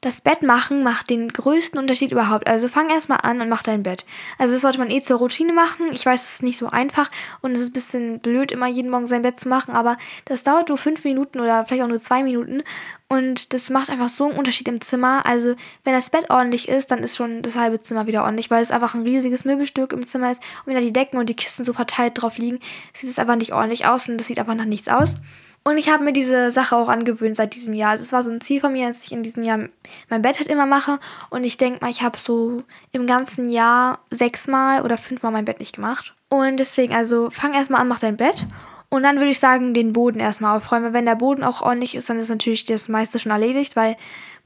das 0.00 0.22
Bett 0.22 0.42
machen 0.42 0.82
macht 0.82 1.10
den 1.10 1.28
größten 1.28 1.78
Unterschied 1.78 2.10
überhaupt. 2.10 2.46
Also 2.46 2.68
fang 2.68 2.88
erstmal 2.88 3.18
an 3.22 3.40
und 3.42 3.50
mach 3.50 3.62
dein 3.62 3.82
Bett. 3.82 4.06
Also 4.38 4.54
das 4.54 4.62
sollte 4.62 4.78
man 4.78 4.90
eh 4.90 5.02
zur 5.02 5.18
Routine 5.18 5.52
machen. 5.52 5.92
Ich 5.92 6.06
weiß, 6.06 6.22
es 6.22 6.30
ist 6.34 6.42
nicht 6.42 6.56
so 6.56 6.68
einfach 6.68 7.10
und 7.42 7.54
es 7.54 7.60
ist 7.60 7.70
ein 7.70 7.74
bisschen 7.74 8.20
blöd, 8.20 8.50
immer 8.50 8.66
jeden 8.66 8.90
Morgen 8.90 9.06
sein 9.06 9.20
Bett 9.20 9.38
zu 9.38 9.48
machen, 9.48 9.74
aber 9.74 9.98
das 10.24 10.42
dauert 10.42 10.70
nur 10.70 10.78
fünf 10.78 11.04
Minuten 11.04 11.38
oder 11.40 11.66
vielleicht 11.66 11.82
auch 11.82 11.88
nur 11.88 12.00
zwei 12.00 12.22
Minuten 12.22 12.62
und 13.08 13.52
das 13.52 13.68
macht 13.68 13.90
einfach 13.90 14.08
so 14.08 14.24
einen 14.24 14.38
Unterschied 14.38 14.68
im 14.68 14.80
Zimmer. 14.80 15.26
Also 15.26 15.54
wenn 15.84 15.92
das 15.92 16.08
Bett 16.08 16.30
ordentlich 16.30 16.68
ist, 16.68 16.90
dann 16.90 17.00
ist 17.00 17.16
schon 17.16 17.42
das 17.42 17.56
halbe 17.56 17.82
Zimmer 17.82 18.06
wieder 18.06 18.24
ordentlich, 18.24 18.50
weil 18.50 18.62
es 18.62 18.70
einfach 18.70 18.94
ein 18.94 19.02
riesiges 19.02 19.44
Möbelstück 19.44 19.92
im 19.92 20.06
Zimmer 20.06 20.30
ist 20.30 20.42
und 20.64 20.68
wenn 20.68 20.74
da 20.76 20.80
die 20.80 20.94
Decken 20.94 21.18
und 21.18 21.28
die 21.28 21.36
Kisten 21.36 21.64
so 21.64 21.74
verteilt 21.74 22.14
drauf 22.22 22.38
liegen, 22.38 22.60
sieht 22.94 23.10
es 23.10 23.18
einfach 23.18 23.36
nicht 23.36 23.52
ordentlich 23.52 23.84
aus 23.84 24.08
und 24.08 24.16
das 24.16 24.28
sieht 24.28 24.38
einfach 24.38 24.54
nach 24.54 24.64
nichts 24.64 24.88
aus. 24.88 25.18
Und 25.62 25.76
ich 25.76 25.90
habe 25.90 26.04
mir 26.04 26.12
diese 26.12 26.50
Sache 26.50 26.74
auch 26.74 26.88
angewöhnt 26.88 27.36
seit 27.36 27.54
diesem 27.54 27.74
Jahr. 27.74 27.90
Also 27.90 28.04
es 28.04 28.12
war 28.12 28.22
so 28.22 28.30
ein 28.30 28.40
Ziel 28.40 28.60
von 28.60 28.72
mir, 28.72 28.88
dass 28.88 29.04
ich 29.04 29.12
in 29.12 29.22
diesem 29.22 29.42
Jahr 29.42 29.68
mein 30.08 30.22
Bett 30.22 30.38
halt 30.38 30.48
immer 30.48 30.64
mache. 30.64 30.98
Und 31.28 31.44
ich 31.44 31.58
denke 31.58 31.80
mal, 31.80 31.90
ich 31.90 32.02
habe 32.02 32.18
so 32.18 32.62
im 32.92 33.06
ganzen 33.06 33.48
Jahr 33.50 33.98
sechsmal 34.10 34.82
oder 34.82 34.96
fünfmal 34.96 35.32
mein 35.32 35.44
Bett 35.44 35.60
nicht 35.60 35.74
gemacht. 35.74 36.14
Und 36.30 36.58
deswegen, 36.58 36.94
also 36.94 37.28
fang 37.30 37.52
erstmal 37.52 37.82
an, 37.82 37.88
mach 37.88 38.00
dein 38.00 38.16
Bett. 38.16 38.46
Und 38.88 39.02
dann 39.02 39.16
würde 39.16 39.30
ich 39.30 39.38
sagen, 39.38 39.74
den 39.74 39.92
Boden 39.92 40.18
erstmal 40.18 40.56
aufräumen. 40.56 40.94
Wenn 40.94 41.04
der 41.04 41.14
Boden 41.14 41.44
auch 41.44 41.60
ordentlich 41.60 41.94
ist, 41.94 42.08
dann 42.08 42.18
ist 42.18 42.30
natürlich 42.30 42.64
das 42.64 42.88
meiste 42.88 43.18
schon 43.18 43.30
erledigt, 43.30 43.76
weil 43.76 43.96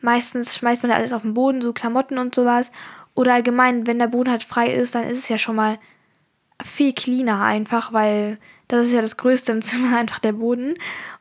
meistens 0.00 0.56
schmeißt 0.56 0.82
man 0.82 0.90
ja 0.90 0.99
alles 0.99 1.12
auf 1.12 1.22
den 1.22 1.34
Boden, 1.34 1.62
so 1.62 1.72
Klamotten 1.72 2.19
und 2.19 2.34
sowas. 2.34 2.72
Oder 3.14 3.34
allgemein, 3.34 3.87
wenn 3.87 4.00
der 4.00 4.08
Boden 4.08 4.31
halt 4.31 4.43
frei 4.43 4.75
ist, 4.75 4.94
dann 4.94 5.05
ist 5.05 5.19
es 5.19 5.28
ja 5.28 5.38
schon 5.38 5.56
mal 5.56 5.78
viel 6.62 6.93
cleaner 6.93 7.43
einfach, 7.43 7.93
weil 7.93 8.37
das 8.69 8.87
ist 8.87 8.93
ja 8.93 9.00
das 9.00 9.16
Größte 9.16 9.52
im 9.52 9.62
Zimmer, 9.62 9.96
einfach 9.99 10.19
der 10.19 10.32
Boden. 10.32 10.75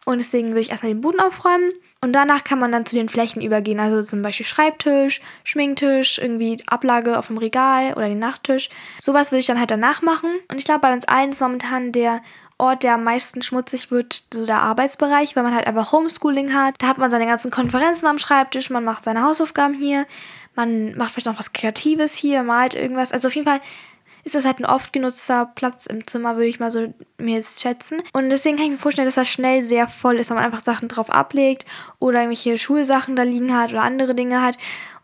Und 0.05 0.19
deswegen 0.19 0.49
würde 0.49 0.61
ich 0.61 0.71
erstmal 0.71 0.91
den 0.91 1.01
Boden 1.01 1.19
aufräumen. 1.19 1.71
Und 2.01 2.13
danach 2.13 2.43
kann 2.43 2.59
man 2.59 2.71
dann 2.71 2.85
zu 2.85 2.95
den 2.95 3.09
Flächen 3.09 3.41
übergehen. 3.41 3.79
Also 3.79 4.01
zum 4.01 4.21
Beispiel 4.21 4.45
Schreibtisch, 4.45 5.21
Schminktisch, 5.43 6.19
irgendwie 6.19 6.61
Ablage 6.67 7.17
auf 7.17 7.27
dem 7.27 7.37
Regal 7.37 7.93
oder 7.93 8.09
den 8.09 8.19
Nachttisch. 8.19 8.69
Sowas 8.99 9.31
würde 9.31 9.39
ich 9.39 9.45
dann 9.45 9.59
halt 9.59 9.71
danach 9.71 10.01
machen. 10.01 10.29
Und 10.49 10.57
ich 10.57 10.65
glaube, 10.65 10.81
bei 10.81 10.93
uns 10.93 11.07
allen 11.07 11.29
ist 11.29 11.39
momentan 11.39 11.91
der 11.91 12.21
Ort, 12.57 12.83
der 12.83 12.93
am 12.93 13.03
meisten 13.03 13.41
schmutzig 13.41 13.91
wird, 13.91 14.23
so 14.33 14.45
der 14.45 14.61
Arbeitsbereich, 14.61 15.35
weil 15.35 15.43
man 15.43 15.55
halt 15.55 15.67
einfach 15.67 15.91
Homeschooling 15.91 16.53
hat. 16.53 16.75
Da 16.79 16.87
hat 16.87 16.97
man 16.97 17.09
seine 17.09 17.25
ganzen 17.25 17.51
Konferenzen 17.51 18.05
am 18.05 18.19
Schreibtisch, 18.19 18.69
man 18.69 18.83
macht 18.83 19.03
seine 19.03 19.23
Hausaufgaben 19.23 19.73
hier, 19.73 20.05
man 20.55 20.95
macht 20.95 21.11
vielleicht 21.11 21.25
noch 21.25 21.39
was 21.39 21.51
Kreatives 21.51 22.15
hier, 22.15 22.43
malt 22.43 22.75
irgendwas. 22.75 23.11
Also 23.11 23.27
auf 23.27 23.35
jeden 23.35 23.47
Fall 23.47 23.59
ist 24.23 24.35
das 24.35 24.45
halt 24.45 24.59
ein 24.59 24.65
oft 24.65 24.93
genutzter 24.93 25.45
Platz 25.45 25.85
im 25.85 26.07
Zimmer, 26.07 26.35
würde 26.35 26.47
ich 26.47 26.59
mal 26.59 26.71
so 26.71 26.93
mir 27.17 27.35
jetzt 27.35 27.61
schätzen. 27.61 28.01
Und 28.13 28.29
deswegen 28.29 28.55
kann 28.55 28.65
ich 28.65 28.71
mir 28.71 28.77
vorstellen, 28.77 29.07
dass 29.07 29.15
das 29.15 29.29
schnell 29.29 29.61
sehr 29.61 29.87
voll 29.87 30.17
ist, 30.17 30.29
wenn 30.29 30.37
man 30.37 30.45
einfach 30.45 30.63
Sachen 30.63 30.87
drauf 30.87 31.09
ablegt 31.09 31.65
oder 31.99 32.19
irgendwelche 32.19 32.57
Schulsachen 32.57 33.15
da 33.15 33.23
liegen 33.23 33.55
hat 33.55 33.71
oder 33.71 33.83
andere 33.83 34.15
Dinge 34.15 34.41
hat. 34.41 34.57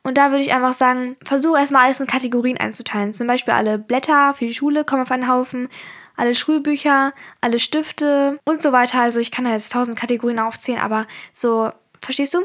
Und 0.03 0.17
da 0.17 0.31
würde 0.31 0.43
ich 0.43 0.53
einfach 0.53 0.73
sagen, 0.73 1.17
versuche 1.23 1.59
erstmal 1.59 1.85
alles 1.85 1.99
in 1.99 2.07
Kategorien 2.07 2.57
einzuteilen. 2.57 3.13
Zum 3.13 3.27
Beispiel 3.27 3.53
alle 3.53 3.77
Blätter 3.77 4.33
für 4.33 4.45
die 4.45 4.53
Schule 4.53 4.85
kommen 4.85 5.01
auf 5.01 5.11
einen 5.11 5.27
Haufen, 5.27 5.67
alle 6.15 6.35
Schulbücher, 6.35 7.13
alle 7.41 7.59
Stifte 7.59 8.39
und 8.45 8.61
so 8.61 8.71
weiter. 8.71 9.01
Also 9.01 9.19
ich 9.19 9.31
kann 9.31 9.45
da 9.45 9.51
jetzt 9.51 9.71
tausend 9.71 9.97
Kategorien 9.97 10.39
aufzählen, 10.39 10.79
aber 10.79 11.05
so, 11.33 11.71
verstehst 12.01 12.33
du? 12.33 12.39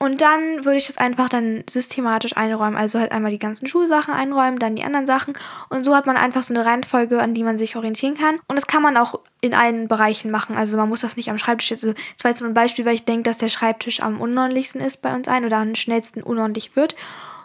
Und 0.00 0.20
dann 0.20 0.64
würde 0.64 0.78
ich 0.78 0.86
das 0.86 0.98
einfach 0.98 1.28
dann 1.28 1.64
systematisch 1.68 2.36
einräumen. 2.36 2.76
Also 2.76 3.00
halt 3.00 3.10
einmal 3.10 3.32
die 3.32 3.38
ganzen 3.38 3.66
Schulsachen 3.66 4.14
einräumen, 4.14 4.60
dann 4.60 4.76
die 4.76 4.84
anderen 4.84 5.06
Sachen. 5.06 5.34
Und 5.70 5.84
so 5.84 5.96
hat 5.96 6.06
man 6.06 6.16
einfach 6.16 6.42
so 6.42 6.54
eine 6.54 6.64
Reihenfolge, 6.64 7.20
an 7.20 7.34
die 7.34 7.42
man 7.42 7.58
sich 7.58 7.74
orientieren 7.74 8.16
kann. 8.16 8.38
Und 8.46 8.54
das 8.54 8.68
kann 8.68 8.82
man 8.82 8.96
auch 8.96 9.18
in 9.40 9.54
allen 9.54 9.88
Bereichen 9.88 10.30
machen. 10.30 10.56
Also 10.56 10.76
man 10.76 10.88
muss 10.88 11.00
das 11.00 11.16
nicht 11.16 11.30
am 11.30 11.38
Schreibtisch 11.38 11.70
jetzt. 11.70 11.82
Also 11.82 11.96
das 12.14 12.24
war 12.24 12.30
jetzt 12.30 12.42
ein 12.42 12.54
Beispiel, 12.54 12.84
weil 12.84 12.94
ich 12.94 13.06
denke, 13.06 13.24
dass 13.24 13.38
der 13.38 13.48
Schreibtisch 13.48 14.00
am 14.00 14.20
unordentlichsten 14.20 14.80
ist 14.80 15.02
bei 15.02 15.12
uns 15.12 15.26
ein 15.26 15.44
oder 15.44 15.56
am 15.56 15.74
schnellsten 15.74 16.22
unordentlich 16.22 16.76
wird. 16.76 16.94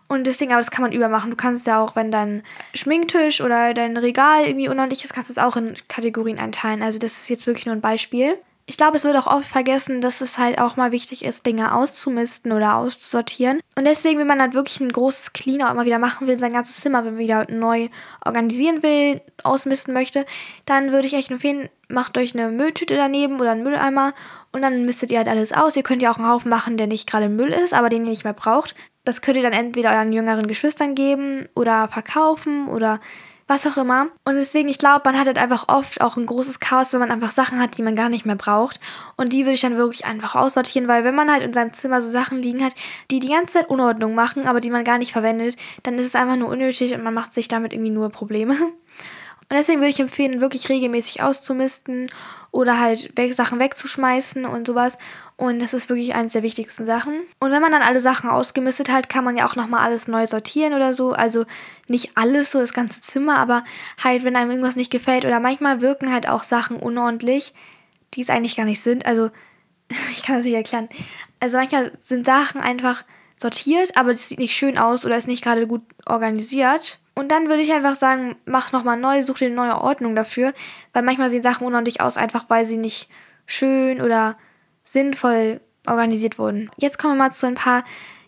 Und 0.08 0.28
deswegen, 0.28 0.52
aber 0.52 0.62
das 0.62 0.70
kann 0.70 0.84
man 0.84 0.92
übermachen. 0.92 1.32
Du 1.32 1.38
kannst 1.38 1.66
ja 1.66 1.82
auch, 1.82 1.96
wenn 1.96 2.12
dein 2.12 2.44
Schminktisch 2.76 3.42
oder 3.42 3.74
dein 3.74 3.98
Regal 3.98 4.46
irgendwie 4.46 4.70
unordentlich 4.70 5.04
ist, 5.04 5.14
kannst 5.14 5.30
du 5.30 5.34
es 5.34 5.40
auch 5.40 5.56
in 5.56 5.76
Kategorien 5.88 6.38
einteilen. 6.38 6.84
Also 6.84 7.00
das 7.00 7.14
ist 7.14 7.30
jetzt 7.30 7.48
wirklich 7.48 7.66
nur 7.66 7.74
ein 7.74 7.82
Beispiel 7.82 8.38
ich 8.66 8.78
glaube, 8.78 8.96
es 8.96 9.04
wird 9.04 9.18
auch 9.18 9.28
oft 9.28 9.46
vergessen, 9.46 10.00
dass 10.00 10.22
es 10.22 10.38
halt 10.38 10.58
auch 10.58 10.78
mal 10.78 10.94
wichtig 10.94 11.26
ist, 11.26 11.46
Dinge 11.46 11.76
auszumisten 11.76 12.54
oder 12.54 12.78
auszusortieren. 12.78 13.60
Und 13.78 13.86
deswegen, 13.86 14.20
wenn 14.20 14.28
man 14.28 14.40
halt 14.40 14.54
wirklich 14.54 14.80
ein 14.80 14.92
großes 14.92 15.34
Cleaner 15.34 15.70
immer 15.70 15.86
wieder 15.86 16.00
machen 16.00 16.28
will, 16.28 16.40
sein 16.40 16.54
ganzes 16.54 16.80
Zimmer 16.80 17.04
wenn 17.04 17.16
man 17.16 17.20
wieder 17.20 17.46
neu 17.52 17.90
organisieren 18.26 18.82
will, 18.82 19.22
ausmisten 19.44 19.94
möchte, 19.94 20.26
dann 20.66 20.92
würde 20.92 21.08
ich 21.08 21.14
echt 21.14 21.30
empfehlen, 21.30 21.68
macht 21.90 22.18
euch 22.18 22.34
eine 22.34 22.50
Mülltüte 22.50 22.96
daneben 22.96 23.42
oder 23.42 23.52
einen 23.52 23.64
Mülleimer 23.64 24.14
und 24.54 24.62
dann 24.62 24.86
mistet 24.86 25.12
ihr 25.12 25.18
halt 25.18 25.28
alles 25.28 25.52
aus. 25.52 25.76
Ihr 25.76 25.84
könnt 25.84 26.02
ja 26.02 26.12
auch 26.12 26.18
einen 26.18 26.30
Haufen 26.30 26.50
machen, 26.50 26.78
der 26.78 26.88
nicht 26.88 27.10
gerade 27.10 27.28
Müll 27.28 27.50
ist, 27.52 27.74
aber 27.74 27.90
den 27.90 28.06
ihr 28.06 28.12
nicht 28.12 28.24
mehr 28.24 28.34
braucht. 28.34 28.76
Das 29.04 29.22
könnt 29.22 29.36
ihr 29.36 29.44
dann 29.44 29.52
entweder 29.52 29.92
euren 29.92 30.14
jüngeren 30.14 30.48
Geschwistern 30.48 30.96
geben 30.96 31.50
oder 31.54 31.90
verkaufen 31.90 32.70
oder 32.70 33.02
was 33.48 33.68
auch 33.68 33.78
immer. 33.78 34.08
Und 34.26 34.36
deswegen, 34.36 34.70
ich 34.70 34.78
glaube, 34.78 35.02
man 35.06 35.20
hat 35.20 35.28
halt 35.28 35.38
einfach 35.38 35.66
oft 35.68 36.02
auch 36.02 36.18
ein 36.18 36.26
großes 36.26 36.60
Chaos, 36.60 36.94
wenn 36.94 37.00
man 37.00 37.12
einfach 37.12 37.32
Sachen 37.32 37.60
hat, 37.60 37.78
die 37.78 37.84
man 37.84 37.96
gar 37.96 38.10
nicht 38.10 38.26
mehr 38.26 38.36
braucht. 38.36 38.80
Und 39.18 39.34
die 39.34 39.44
würde 39.44 39.54
ich 39.54 39.62
dann 39.62 39.78
wirklich 39.78 40.06
einfach 40.06 40.36
aussortieren, 40.36 40.88
weil 40.88 41.04
wenn 41.04 41.16
man 41.16 41.32
halt 41.32 41.44
in 41.44 41.54
seinem 41.54 41.74
Zimmer 41.74 42.02
so 42.02 42.10
Sachen 42.10 42.42
liegen 42.42 42.64
hat, 42.64 42.74
die 43.12 43.20
die 43.20 43.30
ganze 43.30 43.54
Zeit 43.54 43.70
Unordnung 43.70 44.16
machen, 44.16 44.48
aber 44.48 44.60
die 44.60 44.70
man 44.70 44.84
gar 44.84 44.98
nicht 44.98 45.12
verwendet, 45.12 45.58
dann 45.84 45.98
ist 45.98 46.06
es 46.06 46.16
einfach 46.16 46.36
nur 46.36 46.50
unnötig 46.50 46.94
und 46.94 47.04
man 47.04 47.14
macht 47.14 47.34
sich 47.34 47.48
damit 47.48 47.74
irgendwie 47.74 47.92
nur 47.92 48.10
Probleme. 48.10 48.56
Und 49.50 49.58
deswegen 49.58 49.80
würde 49.80 49.90
ich 49.90 50.00
empfehlen, 50.00 50.42
wirklich 50.42 50.70
regelmäßig 50.70 51.22
auszumisten 51.22 52.10
oder 52.52 52.80
halt 52.80 53.12
Sachen 53.36 53.60
wegzuschmeißen 53.60 54.46
und 54.46 54.68
sowas. 54.68 54.98
Und 55.38 55.60
das 55.60 55.74
ist 55.74 55.90
wirklich 55.90 56.14
eines 56.14 56.34
der 56.34 56.44
wichtigsten 56.44 56.86
Sachen. 56.86 57.22
Und 57.40 57.52
wenn 57.52 57.62
man 57.62 57.72
dann 57.72 57.82
alle 57.82 58.00
Sachen 58.00 58.30
ausgemistet 58.30 58.92
hat, 58.92 59.10
kann 59.10 59.24
man 59.24 59.36
ja 59.36 59.46
auch 59.46 59.56
nochmal 59.56 59.82
alles 59.82 60.08
neu 60.08 60.26
sortieren 60.28 60.74
oder 60.74 60.94
so. 60.94 61.14
Also 61.14 61.46
nicht 61.88 62.12
alles, 62.16 62.52
so 62.52 62.60
das 62.60 62.74
ganze 62.74 63.02
Zimmer, 63.02 63.38
aber 63.38 63.64
halt, 64.04 64.24
wenn 64.24 64.36
einem 64.36 64.52
irgendwas 64.52 64.76
nicht 64.76 64.92
gefällt. 64.92 65.26
Oder 65.26 65.40
manchmal 65.40 65.82
wirken 65.82 66.12
halt 66.12 66.30
auch 66.30 66.44
Sachen 66.44 66.78
unordentlich, 66.78 67.54
die 68.14 68.22
es 68.22 68.30
eigentlich 68.30 68.56
gar 68.56 68.66
nicht 68.66 68.84
sind. 68.84 69.06
Also, 69.06 69.30
ich 70.12 70.24
kann 70.24 70.38
das 70.38 70.46
nicht 70.46 70.54
erklären. 70.54 70.90
Also 71.40 71.58
manchmal 71.58 71.92
sind 72.00 72.26
Sachen 72.26 72.62
einfach 72.62 73.04
sortiert, 73.40 73.98
aber 73.98 74.12
es 74.12 74.30
sieht 74.30 74.40
nicht 74.40 74.56
schön 74.56 74.78
aus 74.78 75.06
oder 75.06 75.18
ist 75.18 75.28
nicht 75.28 75.44
gerade 75.44 75.68
gut 75.68 75.82
organisiert. 76.06 77.03
Und 77.16 77.30
dann 77.30 77.48
würde 77.48 77.62
ich 77.62 77.72
einfach 77.72 77.96
sagen, 77.96 78.36
mach 78.46 78.72
nochmal 78.72 78.98
neu, 78.98 79.22
such 79.22 79.40
dir 79.40 79.46
eine 79.46 79.56
neue 79.56 79.80
Ordnung 79.80 80.16
dafür. 80.16 80.54
Weil 80.94 81.04
manchmal 81.04 81.30
sehen 81.30 81.42
Sachen 81.42 81.68
unordentlich 81.68 82.02
aus, 82.02 82.18
einfach 82.18 82.50
weil 82.50 82.66
sie 82.66 82.78
nicht 82.78 83.10
schön 83.46 84.02
oder 84.02 84.38
sinnvoll 84.84 85.62
organisiert 85.88 86.40
wurden. 86.40 86.72
Jetzt 86.78 86.98
kommen 86.98 87.16
wir 87.16 87.24
mal 87.26 87.32
zu 87.32 87.48
ein 87.48 87.56
paar 87.56 87.84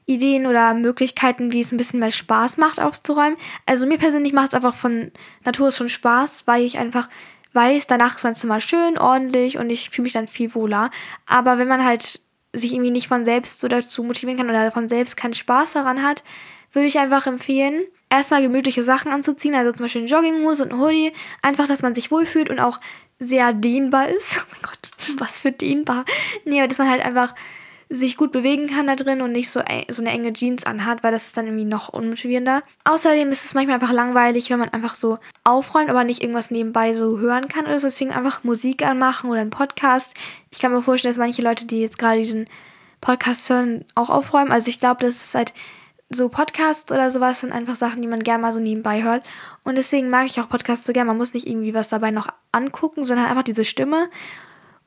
Ideen 0.06 0.46
oder 0.46 0.74
Möglichkeiten, 0.74 1.51
wie 1.51 1.62
es 1.62 1.72
ein 1.72 1.77
bisschen 1.77 2.00
mehr 2.00 2.12
Spaß 2.12 2.58
macht, 2.58 2.80
aufzuräumen. 2.80 3.38
Also 3.65 3.88
mir 3.88 3.98
persönlich 3.98 4.34
macht 4.34 4.50
es 4.50 4.54
einfach 4.54 4.75
von 4.75 5.12
Natur 5.44 5.72
schon 5.72 5.89
Spaß, 5.89 6.44
weil 6.46 6.63
ich 6.63 6.77
einfach 6.77 7.10
weiß, 7.54 7.88
danach 7.88 8.18
ist 8.18 8.24
mein 8.24 8.36
Zimmer 8.36 8.60
schön, 8.60 9.00
ordentlich 9.00 9.58
und 9.58 9.70
ich 9.70 9.89
fühle 9.89 10.04
mich 10.04 10.13
dann 10.13 10.27
viel 10.27 10.54
wohler. 10.54 10.92
Aber 11.25 11.58
wenn 11.58 11.68
man 11.68 11.86
halt 11.86 12.20
sich 12.54 12.74
irgendwie 12.74 12.92
nicht 12.92 13.08
von 13.08 13.25
selbst 13.25 13.60
so 13.62 13.68
dazu 13.68 14.04
motivieren 14.04 14.38
kann 14.38 14.50
oder 14.50 14.72
von 14.72 14.88
selbst 14.88 15.18
keinen 15.18 15.34
Spaß 15.34 15.74
daran 15.74 16.04
hat, 16.04 16.24
würde 16.72 16.88
ich 16.88 17.00
einfach 17.00 17.25
empfehlen, 17.25 17.84
erstmal 18.15 18.41
gemütliche 18.41 18.84
Sachen 18.84 19.12
anzuziehen, 19.12 19.55
also 19.55 19.72
zum 19.72 19.86
Beispiel 19.86 20.01
eine 20.01 20.10
Jogginghose 20.10 20.63
und 20.63 20.74
ein 20.74 20.79
Hoodie. 20.79 21.13
Einfach, 21.41 21.67
dass 21.67 21.81
man 21.81 21.95
sich 21.95 22.12
wohlfühlt 22.12 22.50
und 22.50 22.60
auch 22.60 22.79
sehr 23.19 23.53
dehnbar 23.53 24.10
ist. 24.10 24.38
Oh 24.41 24.45
mein 24.51 24.62
Gott, 24.62 25.19
was 25.19 25.39
für 25.39 25.51
dehnbar. 25.51 26.05
Nee, 26.43 26.65
dass 26.67 26.77
man 26.77 26.89
halt 26.89 27.03
einfach 27.03 27.34
sich 27.89 28.17
gut 28.17 28.31
bewegen 28.31 28.67
kann 28.67 28.88
da 28.88 28.95
drin 28.95 29.22
und 29.22 29.31
nicht 29.31 29.50
so, 29.50 29.62
so 29.89 30.01
eine 30.01 30.12
enge 30.12 30.34
Jeans 30.34 30.65
anhat, 30.65 31.03
weil 31.03 31.12
das 31.12 31.27
ist 31.27 31.38
dann 31.38 31.45
irgendwie 31.45 31.65
noch 31.65 31.89
unmotivierender. 31.89 32.63
Außerdem 32.84 33.31
ist 33.31 33.45
es 33.45 33.53
manchmal 33.53 33.75
einfach 33.75 33.91
langweilig, 33.91 34.50
wenn 34.50 34.60
man 34.60 34.69
einfach 34.69 34.95
so 34.95 35.19
aufräumt, 35.43 35.89
aber 35.89 36.03
nicht 36.03 36.22
irgendwas 36.22 36.51
nebenbei 36.51 36.93
so 36.93 37.19
hören 37.19 37.48
kann 37.48 37.65
oder 37.65 37.79
so. 37.79 37.88
Deswegen 37.88 38.12
einfach 38.12 38.43
Musik 38.43 38.84
anmachen 38.84 39.29
oder 39.29 39.41
einen 39.41 39.51
Podcast. 39.51 40.15
Ich 40.51 40.60
kann 40.60 40.72
mir 40.72 40.81
vorstellen, 40.81 41.13
dass 41.13 41.19
manche 41.19 41.43
Leute, 41.43 41.67
die 41.67 41.81
jetzt 41.81 42.00
gerade 42.00 42.19
diesen 42.22 42.48
Podcast 43.01 43.50
hören, 43.50 43.86
auch 43.93 44.10
aufräumen. 44.10 44.51
Also 44.51 44.69
ich 44.69 44.79
glaube, 44.79 45.05
das 45.05 45.17
ist 45.17 45.36
halt 45.36 45.53
so 46.10 46.30
Podcasts 46.30 46.92
oder 46.92 47.10
sowas 47.10 47.40
sind 47.40 47.52
einfach 47.52 47.76
Sachen, 47.76 48.02
die 48.02 48.08
man 48.08 48.20
gerne 48.20 48.42
mal 48.42 48.54
so 48.54 48.60
nebenbei 48.60 49.04
hört. 49.04 49.24
Und 49.64 49.76
deswegen 49.76 50.10
mag 50.10 50.28
ich 50.28 50.40
auch 50.40 50.50
Podcasts 50.50 50.86
so 50.86 50.94
gerne. 50.94 51.08
Man 51.08 51.18
muss 51.18 51.34
nicht 51.34 51.48
irgendwie 51.48 51.74
was 51.74 51.90
dabei 51.90 52.12
noch 52.12 52.28
angucken, 52.52 53.04
sondern 53.04 53.26
einfach 53.28 53.44
diese 53.44 53.66
Stimme. 53.66 54.10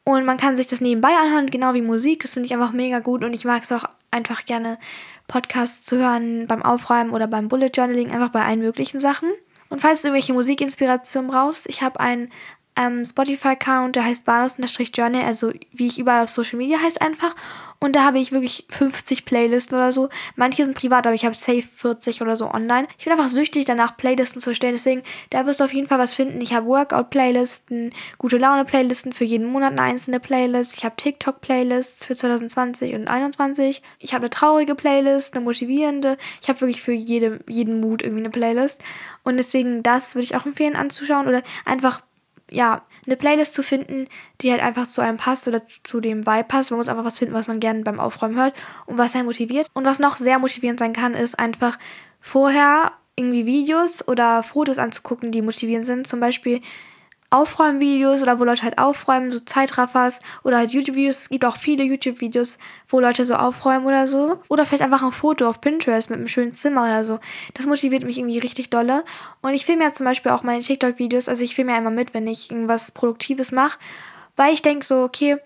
Und 0.05 0.25
man 0.25 0.39
kann 0.39 0.57
sich 0.57 0.69
das 0.69 0.81
nebenbei 0.81 1.11
anhören, 1.21 1.51
genau 1.51 1.75
wie 1.75 1.83
Musik. 1.83 2.23
Das 2.23 2.33
finde 2.35 2.47
ich 2.47 2.55
einfach 2.55 2.73
mega 2.73 3.01
gut. 3.01 3.25
Und 3.25 3.35
ich 3.35 3.45
mag 3.45 3.63
es 3.63 3.73
auch 3.73 3.85
einfach 4.11 4.45
gerne, 4.45 4.79
Podcasts 5.27 5.85
zu 5.85 5.99
hören 5.99 6.47
beim 6.47 6.63
Aufräumen 6.63 7.11
oder 7.11 7.27
beim 7.27 7.49
Bullet 7.49 7.71
Journaling, 7.75 8.11
einfach 8.11 8.31
bei 8.31 8.45
allen 8.45 8.61
möglichen 8.61 9.01
Sachen. 9.01 9.31
Und 9.69 9.83
falls 9.83 10.01
du 10.01 10.09
irgendwelche 10.09 10.33
Musikinspiration 10.33 11.27
brauchst, 11.27 11.67
ich 11.67 11.83
habe 11.83 12.01
einen 12.01 12.31
ähm, 12.79 13.05
Spotify-Account, 13.05 13.97
der 13.97 14.05
heißt 14.05 14.25
Banos-Journal, 14.25 15.25
also 15.25 15.53
wie 15.73 15.87
ich 15.87 15.99
überall 15.99 16.25
auf 16.25 16.31
Social 16.31 16.59
Media 16.59 16.79
heißt 16.79 17.03
einfach. 17.03 17.35
Und 17.81 17.95
da 17.95 18.05
habe 18.05 18.19
ich 18.19 18.33
wirklich 18.33 18.67
50 18.71 19.25
Playlisten 19.25 19.77
oder 19.77 19.93
so. 19.93 20.09
Manche 20.37 20.65
sind 20.65 20.77
privat, 20.77 21.07
aber 21.07 21.15
ich 21.15 21.25
habe 21.25 21.35
safe 21.35 21.63
40 21.63 22.23
oder 22.23 22.37
so 22.37 22.51
online. 22.51 22.89
Ich 22.99 23.05
bin 23.05 23.13
einfach 23.13 23.29
süchtig 23.29 23.67
danach, 23.67 23.97
Playlisten 23.97 24.41
zu 24.41 24.51
erstellen. 24.51 24.75
Deswegen, 24.75 25.03
da 25.31 25.47
wirst 25.47 25.61
du 25.61 25.65
auf 25.65 25.73
jeden 25.73 25.87
Fall 25.87 25.99
was 25.99 26.13
finden. 26.13 26.41
Ich 26.41 26.55
habe 26.55 26.67
Workout-Playlisten, 26.67 27.93
gute 28.19 28.39
Laune-Playlisten, 28.39 29.13
für 29.13 29.25
jeden 29.25 29.47
Monat 29.47 29.73
eine 29.73 29.83
einzelne 29.83 30.21
Playlist. 30.21 30.77
Ich 30.77 30.85
habe 30.85 30.97
TikTok-Playlists 30.97 32.05
für 32.05 32.17
2020 32.17 32.95
und 32.95 33.07
2021. 33.07 33.83
Ich 33.99 34.15
habe 34.15 34.23
eine 34.23 34.31
traurige 34.31 34.75
Playlist, 34.75 35.35
eine 35.35 35.45
motivierende. 35.45 36.17
Ich 36.43 36.49
habe 36.49 36.61
wirklich 36.61 36.83
für 36.83 36.93
jede, 36.93 37.41
jeden 37.49 37.81
Mut 37.81 38.03
irgendwie 38.03 38.23
eine 38.23 38.31
Playlist. 38.31 38.83
Und 39.25 39.37
deswegen, 39.37 39.83
das 39.83 40.15
würde 40.15 40.25
ich 40.25 40.37
auch 40.37 40.47
empfehlen 40.47 40.75
anzuschauen. 40.75 41.29
Oder 41.29 41.43
einfach 41.65 42.01
ja, 42.51 42.83
eine 43.07 43.17
Playlist 43.17 43.55
zu 43.55 43.63
finden, 43.63 44.07
die 44.41 44.51
halt 44.51 44.63
einfach 44.63 44.87
zu 44.87 45.01
einem 45.01 45.17
passt 45.17 45.49
oder 45.49 45.65
zu 45.65 46.01
dem 46.01 46.27
Vibe 46.27 46.45
passt. 46.45 46.71
Man 46.71 46.79
muss 46.79 46.89
einfach 46.89 47.05
was 47.05 47.19
finden, 47.19 47.35
was 47.35 47.47
man 47.47 47.61
gerne 47.61 47.83
beim 47.83 48.01
Aufräumen 48.01 48.37
hört 48.37 48.55
und 48.87 48.99
was 48.99 49.15
einen 49.15 49.27
motiviert. 49.27 49.69
Und 49.75 49.85
was 49.85 49.99
noch 49.99 50.17
sehr 50.17 50.39
motivierend 50.39 50.79
sein 50.79 50.93
kann, 50.93 51.15
ist 51.15 51.39
einfach 51.39 51.79
vorher 52.21 52.93
irgendwie 53.17 53.47
Videos 53.47 54.07
oder 54.07 54.43
Fotos 54.43 54.79
anzugucken, 54.79 55.33
die 55.33 55.43
motivierend 55.43 55.87
sind. 55.87 56.07
Zum 56.07 56.21
Beispiel 56.21 56.61
Aufräumvideos 57.31 58.23
oder 58.23 58.41
wo 58.41 58.45
Leute 58.45 58.63
halt 58.63 58.79
aufräumen, 58.79 59.31
so 59.31 59.41
Zeitraffers 59.41 60.19
oder 60.45 60.57
halt 60.59 60.73
YouTube-Videos. 60.73 61.19
Es 61.19 61.29
gibt 61.29 61.45
auch 61.45 61.57
viele 61.57 61.85
YouTube-Videos, 61.85 62.57
wo 62.89 63.01
Leute 63.01 63.25
so 63.25 63.35
aufräumen 63.35 63.87
oder 63.87 64.07
so. 64.07 64.41
Oder 64.49 64.65
vielleicht 64.65 64.83
einfach 64.83 65.03
ein 65.03 65.13
Foto 65.13 65.47
auf 65.47 65.61
Pinterest 65.61 66.09
mit 66.09 66.19
einem 66.19 66.29
schönen 66.29 66.53
Zimmer 66.53 66.85
oder 66.85 67.05
so. 67.05 67.19
Das 67.55 67.67
motiviert 67.67 68.05
mich 68.05 68.19
irgendwie 68.19 68.39
richtig 68.39 68.71
dolle. 68.71 69.05
Und 69.43 69.53
ich 69.53 69.67
filme 69.67 69.85
ja 69.85 69.93
zum 69.93 70.07
Beispiel 70.07 70.33
auch 70.33 70.43
meine 70.43 70.63
TikTok-Videos. 70.63 71.29
Also 71.29 71.45
ich 71.45 71.55
filme 71.55 71.73
ja 71.73 71.79
immer 71.79 71.91
mit, 71.91 72.15
wenn 72.15 72.27
ich 72.27 72.51
irgendwas 72.51 72.91
Produktives 72.93 73.53
mache. 73.53 73.79
Weil 74.37 74.55
ich 74.55 74.63
denke 74.63 74.87
so, 74.87 75.03
okay, 75.03 75.37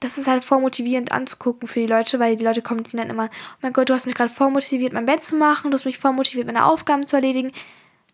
das 0.00 0.18
ist 0.18 0.28
halt 0.28 0.44
voll 0.44 0.60
motivierend 0.60 1.12
anzugucken 1.12 1.66
für 1.66 1.80
die 1.80 1.86
Leute, 1.86 2.20
weil 2.20 2.36
die 2.36 2.44
Leute 2.44 2.62
kommen 2.62 2.84
dann 2.92 3.10
immer, 3.10 3.24
oh 3.24 3.58
mein 3.62 3.72
Gott, 3.72 3.88
du 3.88 3.94
hast 3.94 4.06
mich 4.06 4.14
gerade 4.14 4.30
voll 4.30 4.50
motiviert, 4.50 4.92
mein 4.92 5.06
Bett 5.06 5.24
zu 5.24 5.34
machen, 5.34 5.70
du 5.70 5.76
hast 5.76 5.86
mich 5.86 5.98
voll 5.98 6.12
motiviert, 6.12 6.46
meine 6.46 6.66
Aufgaben 6.66 7.06
zu 7.06 7.16
erledigen. 7.16 7.52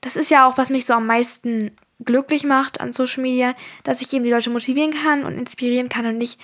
Das 0.01 0.17
ist 0.17 0.31
ja 0.31 0.47
auch, 0.47 0.57
was 0.57 0.71
mich 0.71 0.87
so 0.87 0.95
am 0.95 1.07
meisten 1.07 1.73
glücklich 2.05 2.45
macht 2.45 2.81
an 2.81 2.93
Social 2.93 3.23
Media, 3.23 3.55
dass 3.85 4.01
ich 4.01 4.13
eben 4.13 4.25
die 4.25 4.31
Leute 4.31 4.51
motivieren 4.51 4.93
kann 4.93 5.25
und 5.25 5.39
inspirieren 5.39 5.89
kann 5.89 6.07
und 6.07 6.19
nicht 6.19 6.41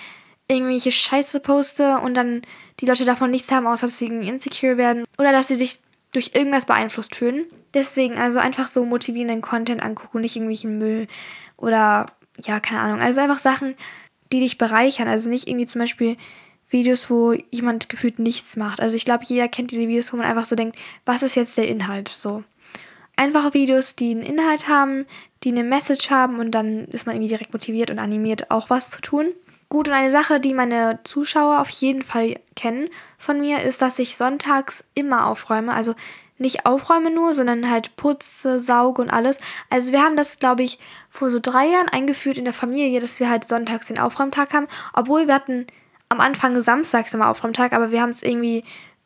irgendwelche 0.47 0.91
Scheiße 0.91 1.39
poste 1.39 1.97
und 1.99 2.13
dann 2.13 2.41
die 2.79 2.85
Leute 2.85 3.05
davon 3.05 3.31
nichts 3.31 3.51
haben, 3.51 3.67
außer 3.67 3.87
dass 3.87 3.97
sie 3.97 4.05
insecure 4.05 4.77
werden 4.77 5.03
oder 5.17 5.31
dass 5.31 5.47
sie 5.47 5.55
sich 5.55 5.79
durch 6.13 6.31
irgendwas 6.33 6.65
beeinflusst 6.65 7.15
fühlen. 7.15 7.45
Deswegen 7.73 8.17
also 8.17 8.39
einfach 8.39 8.67
so 8.67 8.85
motivierenden 8.85 9.41
Content 9.41 9.83
angucken 9.83 10.21
nicht 10.21 10.35
irgendwelchen 10.35 10.77
Müll 10.77 11.07
oder 11.57 12.05
ja, 12.45 12.59
keine 12.59 12.81
Ahnung. 12.81 13.01
Also 13.01 13.19
einfach 13.19 13.39
Sachen, 13.39 13.75
die 14.31 14.39
dich 14.39 14.57
bereichern. 14.57 15.07
Also 15.07 15.29
nicht 15.29 15.47
irgendwie 15.47 15.65
zum 15.65 15.79
Beispiel 15.81 16.17
Videos, 16.69 17.09
wo 17.09 17.33
jemand 17.51 17.89
gefühlt 17.89 18.19
nichts 18.19 18.55
macht. 18.55 18.79
Also 18.79 18.95
ich 18.95 19.05
glaube, 19.05 19.25
jeder 19.25 19.47
kennt 19.47 19.71
diese 19.71 19.87
Videos, 19.87 20.13
wo 20.13 20.17
man 20.17 20.25
einfach 20.25 20.45
so 20.45 20.55
denkt, 20.55 20.77
was 21.05 21.23
ist 21.23 21.35
jetzt 21.35 21.57
der 21.57 21.67
Inhalt? 21.67 22.09
So 22.09 22.43
einfache 23.15 23.53
Videos, 23.53 23.95
die 23.95 24.11
einen 24.11 24.21
Inhalt 24.21 24.67
haben, 24.67 25.05
die 25.43 25.51
eine 25.51 25.63
Message 25.63 26.09
haben 26.09 26.39
und 26.39 26.51
dann 26.51 26.85
ist 26.85 27.05
man 27.05 27.15
irgendwie 27.15 27.29
direkt 27.29 27.53
motiviert 27.53 27.91
und 27.91 27.99
animiert, 27.99 28.51
auch 28.51 28.69
was 28.69 28.89
zu 28.89 29.01
tun. 29.01 29.27
Gut, 29.69 29.87
und 29.87 29.93
eine 29.93 30.11
Sache, 30.11 30.39
die 30.39 30.53
meine 30.53 30.99
Zuschauer 31.03 31.59
auf 31.59 31.69
jeden 31.69 32.01
Fall 32.01 32.39
kennen 32.55 32.89
von 33.17 33.39
mir, 33.39 33.61
ist, 33.61 33.81
dass 33.81 33.99
ich 33.99 34.15
sonntags 34.15 34.83
immer 34.93 35.27
aufräume. 35.27 35.73
Also 35.73 35.93
nicht 36.37 36.65
aufräume 36.65 37.11
nur, 37.11 37.33
sondern 37.33 37.69
halt 37.69 37.95
putze, 37.97 38.59
sauge 38.59 39.01
und 39.01 39.09
alles. 39.09 39.39
Also 39.69 39.91
wir 39.91 40.01
haben 40.01 40.15
das, 40.15 40.39
glaube 40.39 40.63
ich, 40.63 40.79
vor 41.09 41.29
so 41.29 41.39
drei 41.41 41.67
Jahren 41.67 41.89
eingeführt 41.89 42.37
in 42.37 42.45
der 42.45 42.53
Familie, 42.53 43.01
dass 43.01 43.19
wir 43.19 43.29
halt 43.29 43.45
sonntags 43.45 43.87
den 43.87 43.99
Aufräumtag 43.99 44.53
haben. 44.53 44.67
Obwohl 44.93 45.27
wir 45.27 45.33
hatten 45.33 45.67
am 46.09 46.21
Anfang 46.21 46.59
samstags 46.59 47.13
immer 47.13 47.29
Aufräumtag, 47.29 47.73
aber 47.73 47.91
wir 47.91 48.01
haben 48.01 48.11
es 48.11 48.23
irgendwie 48.23 48.63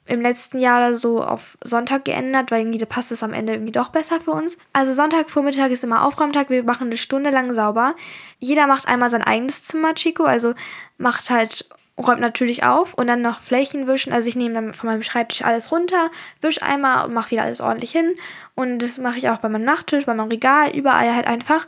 im 0.07 0.21
letzten 0.21 0.59
Jahr 0.59 0.79
oder 0.79 0.95
so 0.95 1.23
auf 1.23 1.57
Sonntag 1.63 2.05
geändert, 2.05 2.51
weil 2.51 2.61
irgendwie 2.61 2.83
passt 2.85 3.11
es 3.11 3.23
am 3.23 3.33
Ende 3.33 3.53
irgendwie 3.53 3.71
doch 3.71 3.89
besser 3.89 4.19
für 4.19 4.31
uns. 4.31 4.57
Also 4.73 4.93
Sonntagvormittag 4.93 5.69
ist 5.69 5.83
immer 5.83 6.05
Aufräumtag, 6.05 6.49
wir 6.49 6.63
machen 6.63 6.87
eine 6.87 6.97
Stunde 6.97 7.29
lang 7.29 7.53
sauber. 7.53 7.95
Jeder 8.39 8.67
macht 8.67 8.87
einmal 8.87 9.09
sein 9.09 9.23
eigenes 9.23 9.63
Zimmer, 9.63 9.93
Chico, 9.93 10.23
also 10.23 10.53
macht 10.97 11.29
halt 11.29 11.69
räumt 11.97 12.21
natürlich 12.21 12.63
auf 12.63 12.93
und 12.93 13.07
dann 13.07 13.21
noch 13.21 13.41
Flächen 13.41 13.87
wischen. 13.87 14.13
Also 14.13 14.27
ich 14.27 14.35
nehme 14.35 14.55
dann 14.55 14.73
von 14.73 14.89
meinem 14.89 15.03
Schreibtisch 15.03 15.43
alles 15.43 15.71
runter, 15.71 16.09
wische 16.41 16.63
einmal 16.63 17.05
und 17.05 17.13
mache 17.13 17.31
wieder 17.31 17.43
alles 17.43 17.61
ordentlich 17.61 17.91
hin. 17.91 18.15
Und 18.55 18.79
das 18.79 18.97
mache 18.97 19.17
ich 19.17 19.29
auch 19.29 19.37
bei 19.37 19.49
meinem 19.49 19.65
Nachttisch, 19.65 20.05
bei 20.05 20.13
meinem 20.13 20.29
Regal, 20.29 20.75
überall 20.75 21.13
halt 21.13 21.27
einfach. 21.27 21.67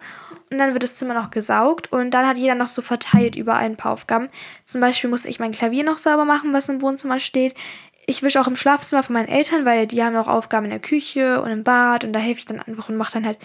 Und 0.51 0.57
dann 0.57 0.73
wird 0.73 0.83
das 0.83 0.95
Zimmer 0.95 1.13
noch 1.13 1.31
gesaugt 1.31 1.91
und 1.91 2.11
dann 2.11 2.27
hat 2.27 2.37
jeder 2.37 2.55
noch 2.55 2.67
so 2.67 2.81
verteilt 2.81 3.35
überall 3.35 3.65
ein 3.65 3.77
paar 3.77 3.91
Aufgaben. 3.91 4.29
Zum 4.65 4.81
Beispiel 4.81 5.09
musste 5.09 5.27
ich 5.27 5.39
mein 5.39 5.51
Klavier 5.51 5.83
noch 5.83 5.97
sauber 5.97 6.25
machen, 6.25 6.53
was 6.53 6.69
im 6.69 6.81
Wohnzimmer 6.81 7.19
steht 7.19 7.55
ich 8.05 8.23
wische 8.23 8.39
auch 8.41 8.47
im 8.47 8.55
Schlafzimmer 8.55 9.03
von 9.03 9.13
meinen 9.13 9.27
Eltern, 9.27 9.65
weil 9.65 9.87
die 9.87 10.03
haben 10.03 10.15
auch 10.15 10.27
Aufgaben 10.27 10.65
in 10.65 10.71
der 10.71 10.79
Küche 10.79 11.41
und 11.41 11.51
im 11.51 11.63
Bad 11.63 12.03
und 12.03 12.13
da 12.13 12.19
helfe 12.19 12.39
ich 12.39 12.45
dann 12.45 12.59
einfach 12.59 12.89
und 12.89 12.97
mache 12.97 13.13
dann 13.13 13.25
halt 13.25 13.39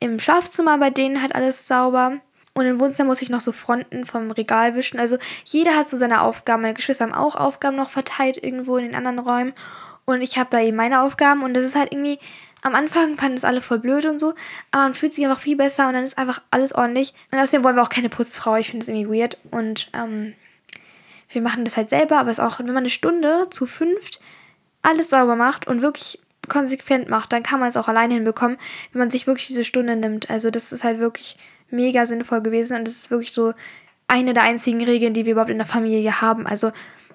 im 0.00 0.18
Schlafzimmer 0.18 0.78
bei 0.78 0.90
denen 0.90 1.22
halt 1.22 1.34
alles 1.34 1.66
sauber. 1.66 2.20
Und 2.54 2.64
im 2.64 2.80
Wohnzimmer 2.80 3.08
muss 3.08 3.20
ich 3.20 3.28
noch 3.28 3.40
so 3.40 3.52
Fronten 3.52 4.06
vom 4.06 4.30
Regal 4.30 4.74
wischen. 4.74 4.98
Also 4.98 5.18
jeder 5.44 5.76
hat 5.76 5.88
so 5.88 5.98
seine 5.98 6.22
Aufgaben. 6.22 6.62
Meine 6.62 6.72
Geschwister 6.72 7.04
haben 7.04 7.12
auch 7.12 7.36
Aufgaben 7.36 7.76
noch 7.76 7.90
verteilt 7.90 8.42
irgendwo 8.42 8.78
in 8.78 8.86
den 8.86 8.94
anderen 8.94 9.18
Räumen. 9.18 9.52
Und 10.06 10.22
ich 10.22 10.38
habe 10.38 10.48
da 10.50 10.60
eben 10.60 10.76
meine 10.76 11.02
Aufgaben. 11.02 11.42
Und 11.42 11.52
das 11.52 11.64
ist 11.64 11.74
halt 11.74 11.92
irgendwie, 11.92 12.18
am 12.62 12.74
Anfang 12.74 13.18
fanden 13.18 13.34
es 13.34 13.44
alle 13.44 13.60
voll 13.60 13.78
blöd 13.78 14.06
und 14.06 14.18
so. 14.18 14.32
Aber 14.70 14.84
man 14.84 14.94
fühlt 14.94 15.12
sich 15.12 15.22
einfach 15.26 15.40
viel 15.40 15.56
besser 15.56 15.86
und 15.88 15.94
dann 15.94 16.04
ist 16.04 16.16
einfach 16.16 16.40
alles 16.50 16.74
ordentlich. 16.74 17.12
Und 17.30 17.38
außerdem 17.38 17.62
wollen 17.62 17.76
wir 17.76 17.82
auch 17.82 17.90
keine 17.90 18.08
Putzfrau. 18.08 18.56
Ich 18.56 18.70
finde 18.70 18.86
das 18.86 18.88
irgendwie 18.88 19.20
weird. 19.20 19.36
Und 19.50 19.90
ähm, 19.92 20.32
wir 21.28 21.42
machen 21.42 21.64
das 21.64 21.76
halt 21.76 21.88
selber, 21.88 22.18
aber 22.18 22.30
es 22.30 22.38
ist 22.38 22.44
auch, 22.44 22.58
wenn 22.58 22.66
man 22.66 22.78
eine 22.78 22.90
Stunde 22.90 23.48
zu 23.50 23.66
fünft 23.66 24.20
alles 24.82 25.10
sauber 25.10 25.36
macht 25.36 25.66
und 25.66 25.82
wirklich 25.82 26.20
konsequent 26.48 27.08
macht, 27.08 27.32
dann 27.32 27.42
kann 27.42 27.58
man 27.58 27.68
es 27.68 27.76
auch 27.76 27.88
alleine 27.88 28.14
hinbekommen, 28.14 28.56
wenn 28.92 29.00
man 29.00 29.10
sich 29.10 29.26
wirklich 29.26 29.48
diese 29.48 29.64
Stunde 29.64 29.96
nimmt. 29.96 30.30
Also 30.30 30.50
das 30.50 30.72
ist 30.72 30.84
halt 30.84 31.00
wirklich 31.00 31.36
mega 31.70 32.06
sinnvoll 32.06 32.40
gewesen 32.40 32.76
und 32.76 32.86
das 32.86 32.94
ist 32.94 33.10
wirklich 33.10 33.32
so 33.32 33.52
eine 34.06 34.32
der 34.32 34.44
einzigen 34.44 34.84
Regeln, 34.84 35.14
die 35.14 35.24
wir 35.24 35.32
überhaupt 35.32 35.50
in 35.50 35.58
der 35.58 35.66
Familie 35.66 36.20
haben. 36.20 36.46
Also 36.46 36.70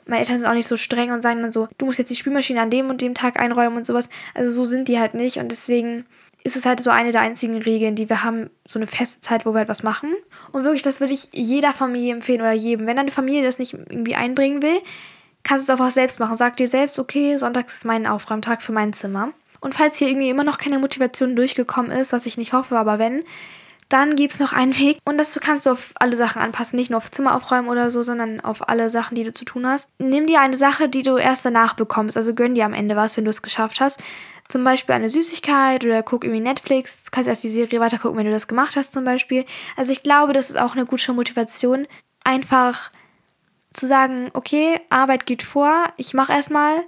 meine 0.06 0.20
Eltern 0.20 0.38
sind 0.38 0.48
auch 0.48 0.54
nicht 0.54 0.68
so 0.68 0.76
streng 0.76 1.12
und 1.12 1.22
sagen 1.22 1.42
dann 1.42 1.52
so, 1.52 1.70
du 1.78 1.86
musst 1.86 2.00
jetzt 2.00 2.12
die 2.12 2.16
Spülmaschine 2.16 2.62
an 2.62 2.70
dem 2.70 2.90
und 2.90 3.02
dem 3.02 3.14
Tag 3.14 3.40
einräumen 3.40 3.78
und 3.78 3.86
sowas. 3.86 4.10
Also 4.34 4.52
so 4.52 4.66
sind 4.66 4.90
die 4.90 5.00
halt 5.00 5.14
nicht 5.14 5.38
und 5.38 5.50
deswegen 5.50 6.06
ist 6.44 6.56
es 6.56 6.66
halt 6.66 6.82
so 6.82 6.90
eine 6.90 7.12
der 7.12 7.22
einzigen 7.22 7.58
Regeln, 7.58 7.96
die 7.96 8.10
wir 8.10 8.24
haben, 8.24 8.50
so 8.68 8.80
eine 8.80 8.88
feste 8.88 9.22
Zeit, 9.22 9.46
wo 9.46 9.54
wir 9.54 9.62
etwas 9.62 9.84
machen. 9.84 10.14
Und 10.52 10.64
wirklich, 10.64 10.82
das 10.82 11.00
würde 11.00 11.14
ich 11.14 11.30
jeder 11.32 11.74
Familie 11.74 12.14
empfehlen 12.14 12.42
oder 12.42 12.54
jedem. 12.54 12.88
Wenn 12.88 12.98
deine 12.98 13.12
Familie 13.12 13.44
das 13.44 13.60
nicht 13.60 13.74
irgendwie 13.74 14.16
einbringen 14.16 14.62
will, 14.62 14.82
kannst 15.44 15.68
du 15.68 15.74
es 15.74 15.80
einfach 15.80 15.92
selbst 15.92 16.20
machen. 16.20 16.36
Sag 16.36 16.58
dir 16.58 16.68
selbst, 16.68 17.00
okay, 17.00 17.38
sonntags 17.38 17.76
ist 17.76 17.86
mein 17.86 18.08
Aufräumtag 18.08 18.62
für 18.62 18.72
mein 18.72 18.94
Zimmer. 18.94 19.30
Und 19.60 19.76
falls 19.76 19.98
hier 19.98 20.08
irgendwie 20.08 20.30
immer 20.30 20.44
noch 20.44 20.58
keine 20.58 20.80
Motivation 20.80 21.36
durchgekommen 21.36 21.92
ist, 21.92 22.12
was 22.12 22.26
ich 22.26 22.38
nicht 22.38 22.54
hoffe, 22.54 22.78
aber 22.78 22.98
wenn, 22.98 23.24
dann 23.90 24.16
gibt 24.16 24.34
es 24.34 24.40
noch 24.40 24.54
einen 24.54 24.76
Weg. 24.80 24.98
Und 25.06 25.18
das 25.18 25.38
kannst 25.40 25.66
du 25.66 25.72
auf 25.72 25.92
alle 25.96 26.16
Sachen 26.16 26.42
anpassen. 26.42 26.78
Nicht 26.78 26.90
nur 26.90 26.98
auf 26.98 27.12
Zimmer 27.12 27.36
aufräumen 27.36 27.70
oder 27.70 27.92
so, 27.92 28.02
sondern 28.02 28.40
auf 28.40 28.68
alle 28.70 28.90
Sachen, 28.90 29.16
die 29.16 29.24
du 29.24 29.34
zu 29.34 29.46
tun 29.46 29.68
hast. 29.68 29.90
Nimm 30.00 30.26
dir 30.26 30.40
eine 30.40 30.58
Sache, 30.58 30.90
die 30.90 31.04
du 31.04 31.18
erst 31.18 31.46
danach 31.46 31.76
bekommst. 31.76 32.18
Also 32.18 32.34
gönn 32.34 32.56
dir 32.56 32.66
am 32.66 32.74
Ende 32.74 32.96
was, 32.96 33.18
wenn 33.18 33.26
du 33.26 33.30
es 33.30 33.42
geschafft 33.42 33.82
hast 33.82 34.02
zum 34.52 34.64
Beispiel 34.64 34.94
eine 34.94 35.10
Süßigkeit 35.10 35.84
oder 35.86 36.04
guck 36.04 36.24
irgendwie 36.24 36.42
Netflix. 36.42 37.04
Du 37.04 37.12
kannst 37.12 37.28
erst 37.28 37.44
die 37.44 37.50
Serie 37.50 37.80
weiter 37.80 37.98
gucken, 37.98 38.18
wenn 38.18 38.26
du 38.26 38.32
das 38.32 38.48
gemacht 38.48 38.76
hast 38.76 38.94
zum 38.94 39.04
Beispiel. 39.04 39.46
Also 39.78 39.92
ich 39.92 40.04
glaube, 40.04 40.34
das 40.34 40.50
ist 40.50 40.60
auch 40.60 40.74
eine 40.74 40.86
gute 40.86 41.14
Motivation, 41.14 41.88
einfach 42.24 42.92
zu 43.72 43.88
sagen, 43.88 44.30
okay, 44.34 44.80
Arbeit 44.90 45.26
geht 45.26 45.44
vor, 45.44 45.86
ich 45.98 46.14
mache 46.14 46.34
erstmal. 46.34 46.84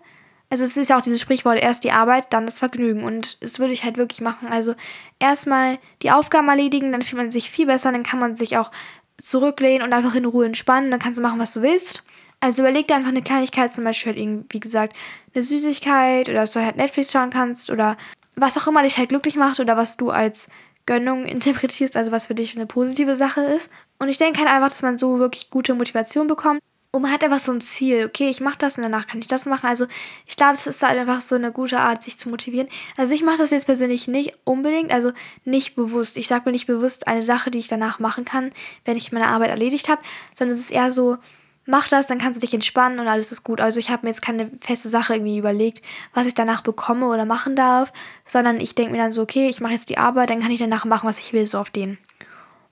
Also 0.50 0.66
es 0.66 0.78
ist 0.78 0.90
ja 0.90 0.98
auch 0.98 1.02
dieses 1.02 1.22
Sprichwort, 1.22 1.58
erst 1.58 1.84
die 1.84 1.92
Arbeit, 1.92 2.32
dann 2.32 2.46
das 2.46 2.60
Vergnügen. 2.60 3.04
Und 3.04 3.42
das 3.42 3.58
würde 3.58 3.74
ich 3.74 3.84
halt 3.84 3.98
wirklich 3.98 4.22
machen. 4.22 4.50
Also 4.50 4.76
erstmal 5.18 5.80
die 6.04 6.12
Aufgaben 6.12 6.48
erledigen, 6.50 6.92
dann 6.92 7.02
fühlt 7.02 7.22
man 7.22 7.32
sich 7.32 7.50
viel 7.50 7.66
besser, 7.66 7.92
dann 7.92 8.04
kann 8.04 8.20
man 8.20 8.36
sich 8.36 8.58
auch 8.58 8.70
zurücklehnen 9.18 9.88
und 9.88 9.94
einfach 9.94 10.16
in 10.16 10.26
Ruhe 10.26 10.46
entspannen, 10.46 10.92
dann 10.92 11.00
kannst 11.00 11.18
du 11.18 11.24
machen, 11.24 11.40
was 11.40 11.54
du 11.54 11.62
willst. 11.62 12.04
Also 12.44 12.62
überleg 12.62 12.90
dir 12.90 12.96
einfach 12.96 13.12
eine 13.12 13.22
Kleinigkeit, 13.22 13.74
zum 13.74 13.86
Beispiel 13.86 14.12
halt 14.12 14.20
irgendwie, 14.20 14.46
wie 14.50 14.60
gesagt, 14.60 14.94
eine 15.34 15.42
Süßigkeit 15.42 16.28
oder 16.28 16.42
dass 16.42 16.52
du 16.52 16.60
halt 16.60 16.76
Netflix 16.76 17.10
schauen 17.10 17.30
kannst 17.30 17.70
oder 17.70 17.96
was 18.36 18.58
auch 18.58 18.68
immer 18.68 18.84
dich 18.84 18.98
halt 18.98 19.08
glücklich 19.08 19.38
macht 19.38 19.62
oder 19.62 19.78
was 19.78 19.96
du 19.96 20.10
als 20.10 20.48
Gönnung 20.86 21.24
interpretierst, 21.26 21.96
also 21.96 22.12
was 22.12 22.26
für 22.26 22.36
dich 22.36 22.54
eine 22.58 22.66
positive 22.66 23.16
Sache 23.16 23.40
ist. 23.40 23.70
Und 23.98 24.10
ich 24.10 24.18
denke 24.18 24.42
halt 24.42 24.50
einfach, 24.50 24.68
dass 24.68 24.82
man 24.82 24.98
so 24.98 25.20
wirklich 25.20 25.52
gute 25.52 25.74
Motivation 25.74 26.28
bekommt. 26.28 26.60
Und 26.92 27.04
man 27.04 27.14
hat 27.14 27.24
einfach 27.24 27.40
so 27.40 27.54
ein 27.54 27.62
Ziel, 27.62 28.06
okay, 28.06 28.28
ich 28.28 28.42
mache 28.42 28.58
das 28.58 28.76
und 28.76 28.84
danach 28.84 29.08
kann 29.08 29.22
ich 29.22 29.28
das 29.28 29.46
machen. 29.46 29.66
Also 29.66 29.88
ich 30.28 30.36
glaube, 30.36 30.56
es 30.56 30.68
ist 30.68 30.84
halt 30.84 31.00
einfach 31.00 31.22
so 31.22 31.36
eine 31.36 31.54
gute 31.54 31.80
Art, 31.80 32.04
sich 32.04 32.20
zu 32.20 32.28
motivieren. 32.28 32.68
Also 32.98 33.14
ich 33.14 33.24
mache 33.24 33.38
das 33.38 33.52
jetzt 33.52 33.68
persönlich 33.68 34.10
nicht 34.10 34.38
unbedingt, 34.44 34.92
also 34.92 35.14
nicht 35.46 35.78
bewusst. 35.78 36.18
Ich 36.18 36.28
sage 36.28 36.44
mir 36.46 36.52
nicht 36.52 36.68
bewusst 36.68 37.08
eine 37.08 37.24
Sache, 37.24 37.52
die 37.52 37.60
ich 37.60 37.70
danach 37.70 38.00
machen 38.00 38.26
kann, 38.26 38.52
wenn 38.84 38.98
ich 38.98 39.14
meine 39.14 39.30
Arbeit 39.30 39.50
erledigt 39.50 39.88
habe, 39.88 40.02
sondern 40.36 40.58
es 40.58 40.66
ist 40.66 40.72
eher 40.74 40.92
so, 40.92 41.20
mach 41.66 41.88
das, 41.88 42.08
dann 42.08 42.20
kannst 42.20 42.38
du 42.38 42.46
dich 42.46 42.54
entspannen 42.54 43.00
und 43.00 43.08
alles 43.08 43.32
ist 43.32 43.44
gut. 43.44 43.62
Also 43.62 43.80
ich 43.80 43.90
habe 43.90 44.06
mir 44.06 44.10
jetzt 44.10 44.22
keine 44.22 44.52
feste 44.62 44.90
Sache 44.90 45.16
irgendwie 45.16 45.38
überlegt, 45.38 45.82
was 46.14 46.28
ich 46.28 46.34
danach 46.34 46.62
bekomme 46.62 47.08
oder 47.08 47.26
machen 47.26 47.56
darf, 47.56 47.94
sondern 48.26 48.60
ich 48.60 48.76
denke 48.76 48.92
mir 48.92 48.98
dann 48.98 49.12
so, 49.12 49.22
okay, 49.22 49.48
ich 49.48 49.62
mache 49.62 49.74
jetzt 49.74 49.90
die 49.90 49.98
Arbeit, 49.98 50.30
dann 50.30 50.42
kann 50.42 50.52
ich 50.52 50.60
danach 50.60 50.86
machen, 50.86 51.08
was 51.08 51.20
ich 51.20 51.34
will, 51.34 51.48
so 51.48 51.60
auf 51.60 51.70
den. 51.70 51.98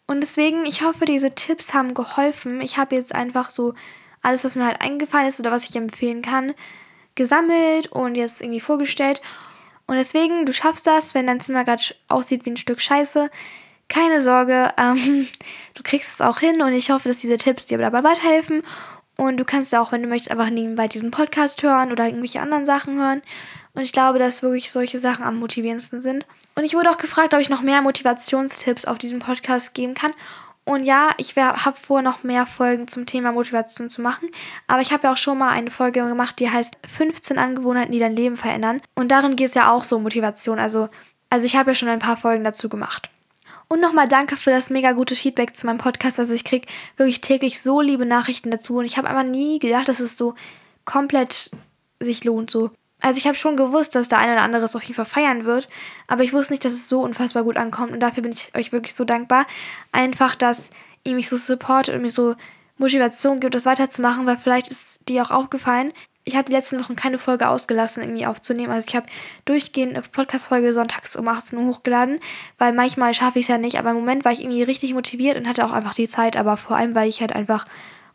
Und 0.08 0.20
deswegen, 0.20 0.66
ich 0.66 0.84
hoffe, 0.84 1.06
diese 1.06 1.32
Tipps 1.32 1.74
haben 1.74 1.94
geholfen. 1.94 2.60
Ich 2.60 2.78
habe 2.78 2.96
jetzt 2.96 3.16
einfach 3.16 3.50
so 3.50 3.74
alles, 4.22 4.44
was 4.44 4.56
mir 4.56 4.66
halt 4.66 4.82
eingefallen 4.82 5.28
ist 5.28 5.40
oder 5.40 5.52
was 5.52 5.70
ich 5.70 5.76
empfehlen 5.76 6.22
kann, 6.22 6.54
gesammelt 7.16 7.88
und 7.88 8.16
jetzt 8.16 8.42
irgendwie 8.42 8.60
vorgestellt. 8.60 9.22
Und 9.88 9.96
deswegen, 9.96 10.46
du 10.46 10.54
schaffst 10.54 10.86
das, 10.86 11.16
wenn 11.16 11.28
dein 11.28 11.40
Zimmer 11.40 11.64
gerade 11.64 11.84
aussieht 12.08 12.46
wie 12.46 12.52
ein 12.52 12.58
Stück 12.58 12.82
Scheiße 12.82 13.30
keine 13.92 14.22
Sorge, 14.22 14.70
ähm, 14.78 15.28
du 15.76 15.84
kriegst 15.84 16.10
es 16.16 16.22
auch 16.22 16.40
hin 16.40 16.62
und 16.62 16.74
ich 16.74 16.90
hoffe, 16.90 17.10
dass 17.10 17.18
diese 17.18 17.38
Tipps 17.38 17.66
dir 17.66 17.78
dabei 17.78 18.04
weiterhelfen. 18.04 18.64
Und 19.18 19.38
du 19.38 19.46
kannst 19.46 19.76
auch, 19.76 19.92
wenn 19.92 20.02
du 20.02 20.08
möchtest, 20.08 20.32
einfach 20.32 20.50
nebenbei 20.50 20.88
diesen 20.88 21.12
Podcast 21.12 21.62
hören 21.62 21.92
oder 21.92 22.06
irgendwelche 22.06 22.42
anderen 22.42 22.66
Sachen 22.66 22.98
hören. 22.98 23.22
Und 23.74 23.84
ich 23.84 23.94
glaube, 23.94 24.18
dass 24.18 24.42
wirklich 24.42 24.72
solche 24.72 25.00
Sachen 25.00 25.24
am 25.24 25.38
motivierendsten 25.38 26.02
sind. 26.02 26.26
Und 26.56 26.64
ich 26.64 26.74
wurde 26.74 26.90
auch 26.90 26.98
gefragt, 26.98 27.34
ob 27.34 27.40
ich 27.40 27.50
noch 27.50 27.62
mehr 27.62 27.82
Motivationstipps 27.82 28.86
auf 28.86 28.98
diesem 28.98 29.20
Podcast 29.20 29.74
geben 29.74 29.94
kann. 29.94 30.14
Und 30.64 30.84
ja, 30.84 31.10
ich 31.18 31.36
habe 31.38 31.78
vor, 31.78 32.02
noch 32.02 32.24
mehr 32.24 32.46
Folgen 32.46 32.88
zum 32.88 33.06
Thema 33.06 33.32
Motivation 33.32 33.90
zu 33.90 34.02
machen. 34.02 34.30
Aber 34.68 34.82
ich 34.82 34.92
habe 34.92 35.04
ja 35.04 35.14
auch 35.14 35.18
schon 35.18 35.38
mal 35.38 35.50
eine 35.50 35.72
Folge 35.72 36.06
gemacht, 36.06 36.40
die 36.40 36.50
heißt 36.50 36.78
15 36.86 37.38
Angewohnheiten, 37.38 37.92
die 37.92 38.00
dein 38.00 38.16
Leben 38.16 38.38
verändern. 38.38 38.82
Und 38.96 39.12
darin 39.12 39.36
geht 39.36 39.50
es 39.50 39.56
ja 39.56 39.72
auch 39.72 39.84
so 39.84 39.98
um 39.98 40.04
Motivation. 40.04 40.60
Also, 40.60 40.90
also 41.30 41.46
ich 41.46 41.56
habe 41.56 41.72
ja 41.72 41.76
schon 41.76 41.90
ein 41.90 42.00
paar 42.00 42.18
Folgen 42.18 42.44
dazu 42.44 42.70
gemacht. 42.70 43.10
Und 43.72 43.80
nochmal 43.80 44.10
danke 44.10 44.36
für 44.36 44.50
das 44.50 44.70
mega 44.70 44.92
gute 44.92 45.16
Feedback 45.16 45.56
zu 45.56 45.66
meinem 45.66 45.78
Podcast. 45.78 46.20
Also 46.20 46.34
ich 46.34 46.44
kriege 46.44 46.68
wirklich 46.98 47.22
täglich 47.22 47.62
so 47.62 47.80
liebe 47.80 48.06
Nachrichten 48.06 48.52
dazu 48.52 48.76
und 48.76 48.84
ich 48.84 48.98
habe 48.98 49.10
aber 49.10 49.24
nie 49.24 49.60
gedacht, 49.60 49.88
dass 49.88 50.02
es 50.02 50.18
so 50.18 50.36
komplett 50.84 51.52
sich 52.02 52.26
lohnt 52.26 52.52
so. 52.52 52.72
Also 53.00 53.18
ich 53.18 53.28
habe 53.28 53.38
schon 53.38 53.56
gewusst, 53.56 53.96
dass 53.96 54.10
der 54.10 54.18
eine 54.18 54.34
oder 54.34 54.42
andere 54.42 54.66
es 54.66 54.76
auf 54.76 54.84
jeden 54.84 54.96
Fall 54.96 55.06
feiern 55.06 55.46
wird, 55.46 55.70
aber 56.10 56.24
ich 56.24 56.34
wusste 56.34 56.52
nicht, 56.52 56.66
dass 56.66 56.74
es 56.74 56.90
so 56.90 57.00
unfassbar 57.00 57.46
gut 57.46 57.56
ankommt 57.56 57.94
und 57.94 58.02
dafür 58.02 58.24
bin 58.24 58.34
ich 58.34 58.54
euch 58.56 58.74
wirklich 58.74 58.94
so 58.94 59.06
dankbar. 59.06 59.48
Einfach, 59.94 60.36
dass 60.36 60.70
ihr 61.06 61.16
mich 61.16 61.30
so 61.30 61.38
supportet 61.38 61.96
und 61.96 62.02
mir 62.02 62.10
so 62.10 62.36
Motivation 62.78 63.40
gibt, 63.40 63.56
das 63.56 63.66
weiterzumachen, 63.66 64.26
weil 64.26 64.36
vielleicht 64.36 64.70
ist 64.70 65.00
dir 65.08 65.24
auch 65.24 65.32
aufgefallen, 65.32 65.94
ich 66.24 66.36
habe 66.36 66.46
die 66.46 66.52
letzten 66.52 66.80
Wochen 66.80 66.96
keine 66.96 67.18
Folge 67.18 67.50
ausgelassen, 67.50 68.04
irgendwie 68.04 68.26
aufzunehmen. 68.26 68.72
Also 68.72 68.88
ich 68.88 68.96
habe 68.96 69.08
durchgehend 69.46 69.94
eine 69.94 70.04
Podcast-Folge 70.04 70.72
sonntags 70.74 71.16
um 71.16 71.28
18 71.28 71.58
Uhr 71.58 71.66
hochgeladen, 71.66 72.20
weil 72.58 72.74
manchmal 72.74 73.14
schaffe 73.14 73.40
ich 73.40 73.46
es 73.46 73.50
ja 73.50 73.58
nicht. 73.58 73.80
Aber 73.80 73.92
im 73.92 73.98
Moment 73.98 74.24
war 74.24 74.32
ich 74.32 74.42
irgendwie 74.42 74.64
richtig 74.64 74.94
motiviert 74.94 75.38
und 75.38 75.48
hatte 75.48 75.66
auch 75.66 75.72
einfach 75.72 75.96
die 75.96 76.08
Zeit. 76.08 76.38
Aber 76.38 76.58
vor 76.58 76.78
allem 76.78 76.94
war 76.94 77.06
ich 77.06 77.22
halt 77.22 77.34
einfach 77.34 77.66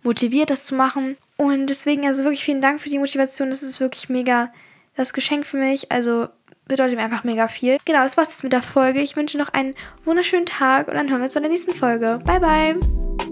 motiviert, 0.02 0.50
das 0.50 0.64
zu 0.64 0.76
machen. 0.76 1.16
Und 1.36 1.66
deswegen 1.66 2.06
also 2.06 2.22
wirklich 2.22 2.44
vielen 2.44 2.62
Dank 2.62 2.80
für 2.80 2.90
die 2.90 2.98
Motivation. 2.98 3.50
Das 3.50 3.62
ist 3.62 3.80
wirklich 3.80 4.08
mega 4.08 4.52
das 4.96 5.12
Geschenk 5.12 5.44
für 5.44 5.56
mich. 5.56 5.90
Also 5.90 6.28
bedeutet 6.68 6.96
mir 6.96 7.04
einfach 7.04 7.24
mega 7.24 7.48
viel. 7.48 7.76
Genau, 7.84 8.02
das 8.02 8.16
war's 8.16 8.28
jetzt 8.28 8.44
mit 8.44 8.52
der 8.52 8.62
Folge. 8.62 9.00
Ich 9.00 9.16
wünsche 9.16 9.38
noch 9.38 9.48
einen 9.48 9.74
wunderschönen 10.04 10.46
Tag 10.46 10.88
und 10.88 10.94
dann 10.94 11.10
hören 11.10 11.20
wir 11.20 11.24
uns 11.24 11.34
bei 11.34 11.40
der 11.40 11.50
nächsten 11.50 11.74
Folge. 11.74 12.20
Bye, 12.24 12.40
bye. 12.40 13.25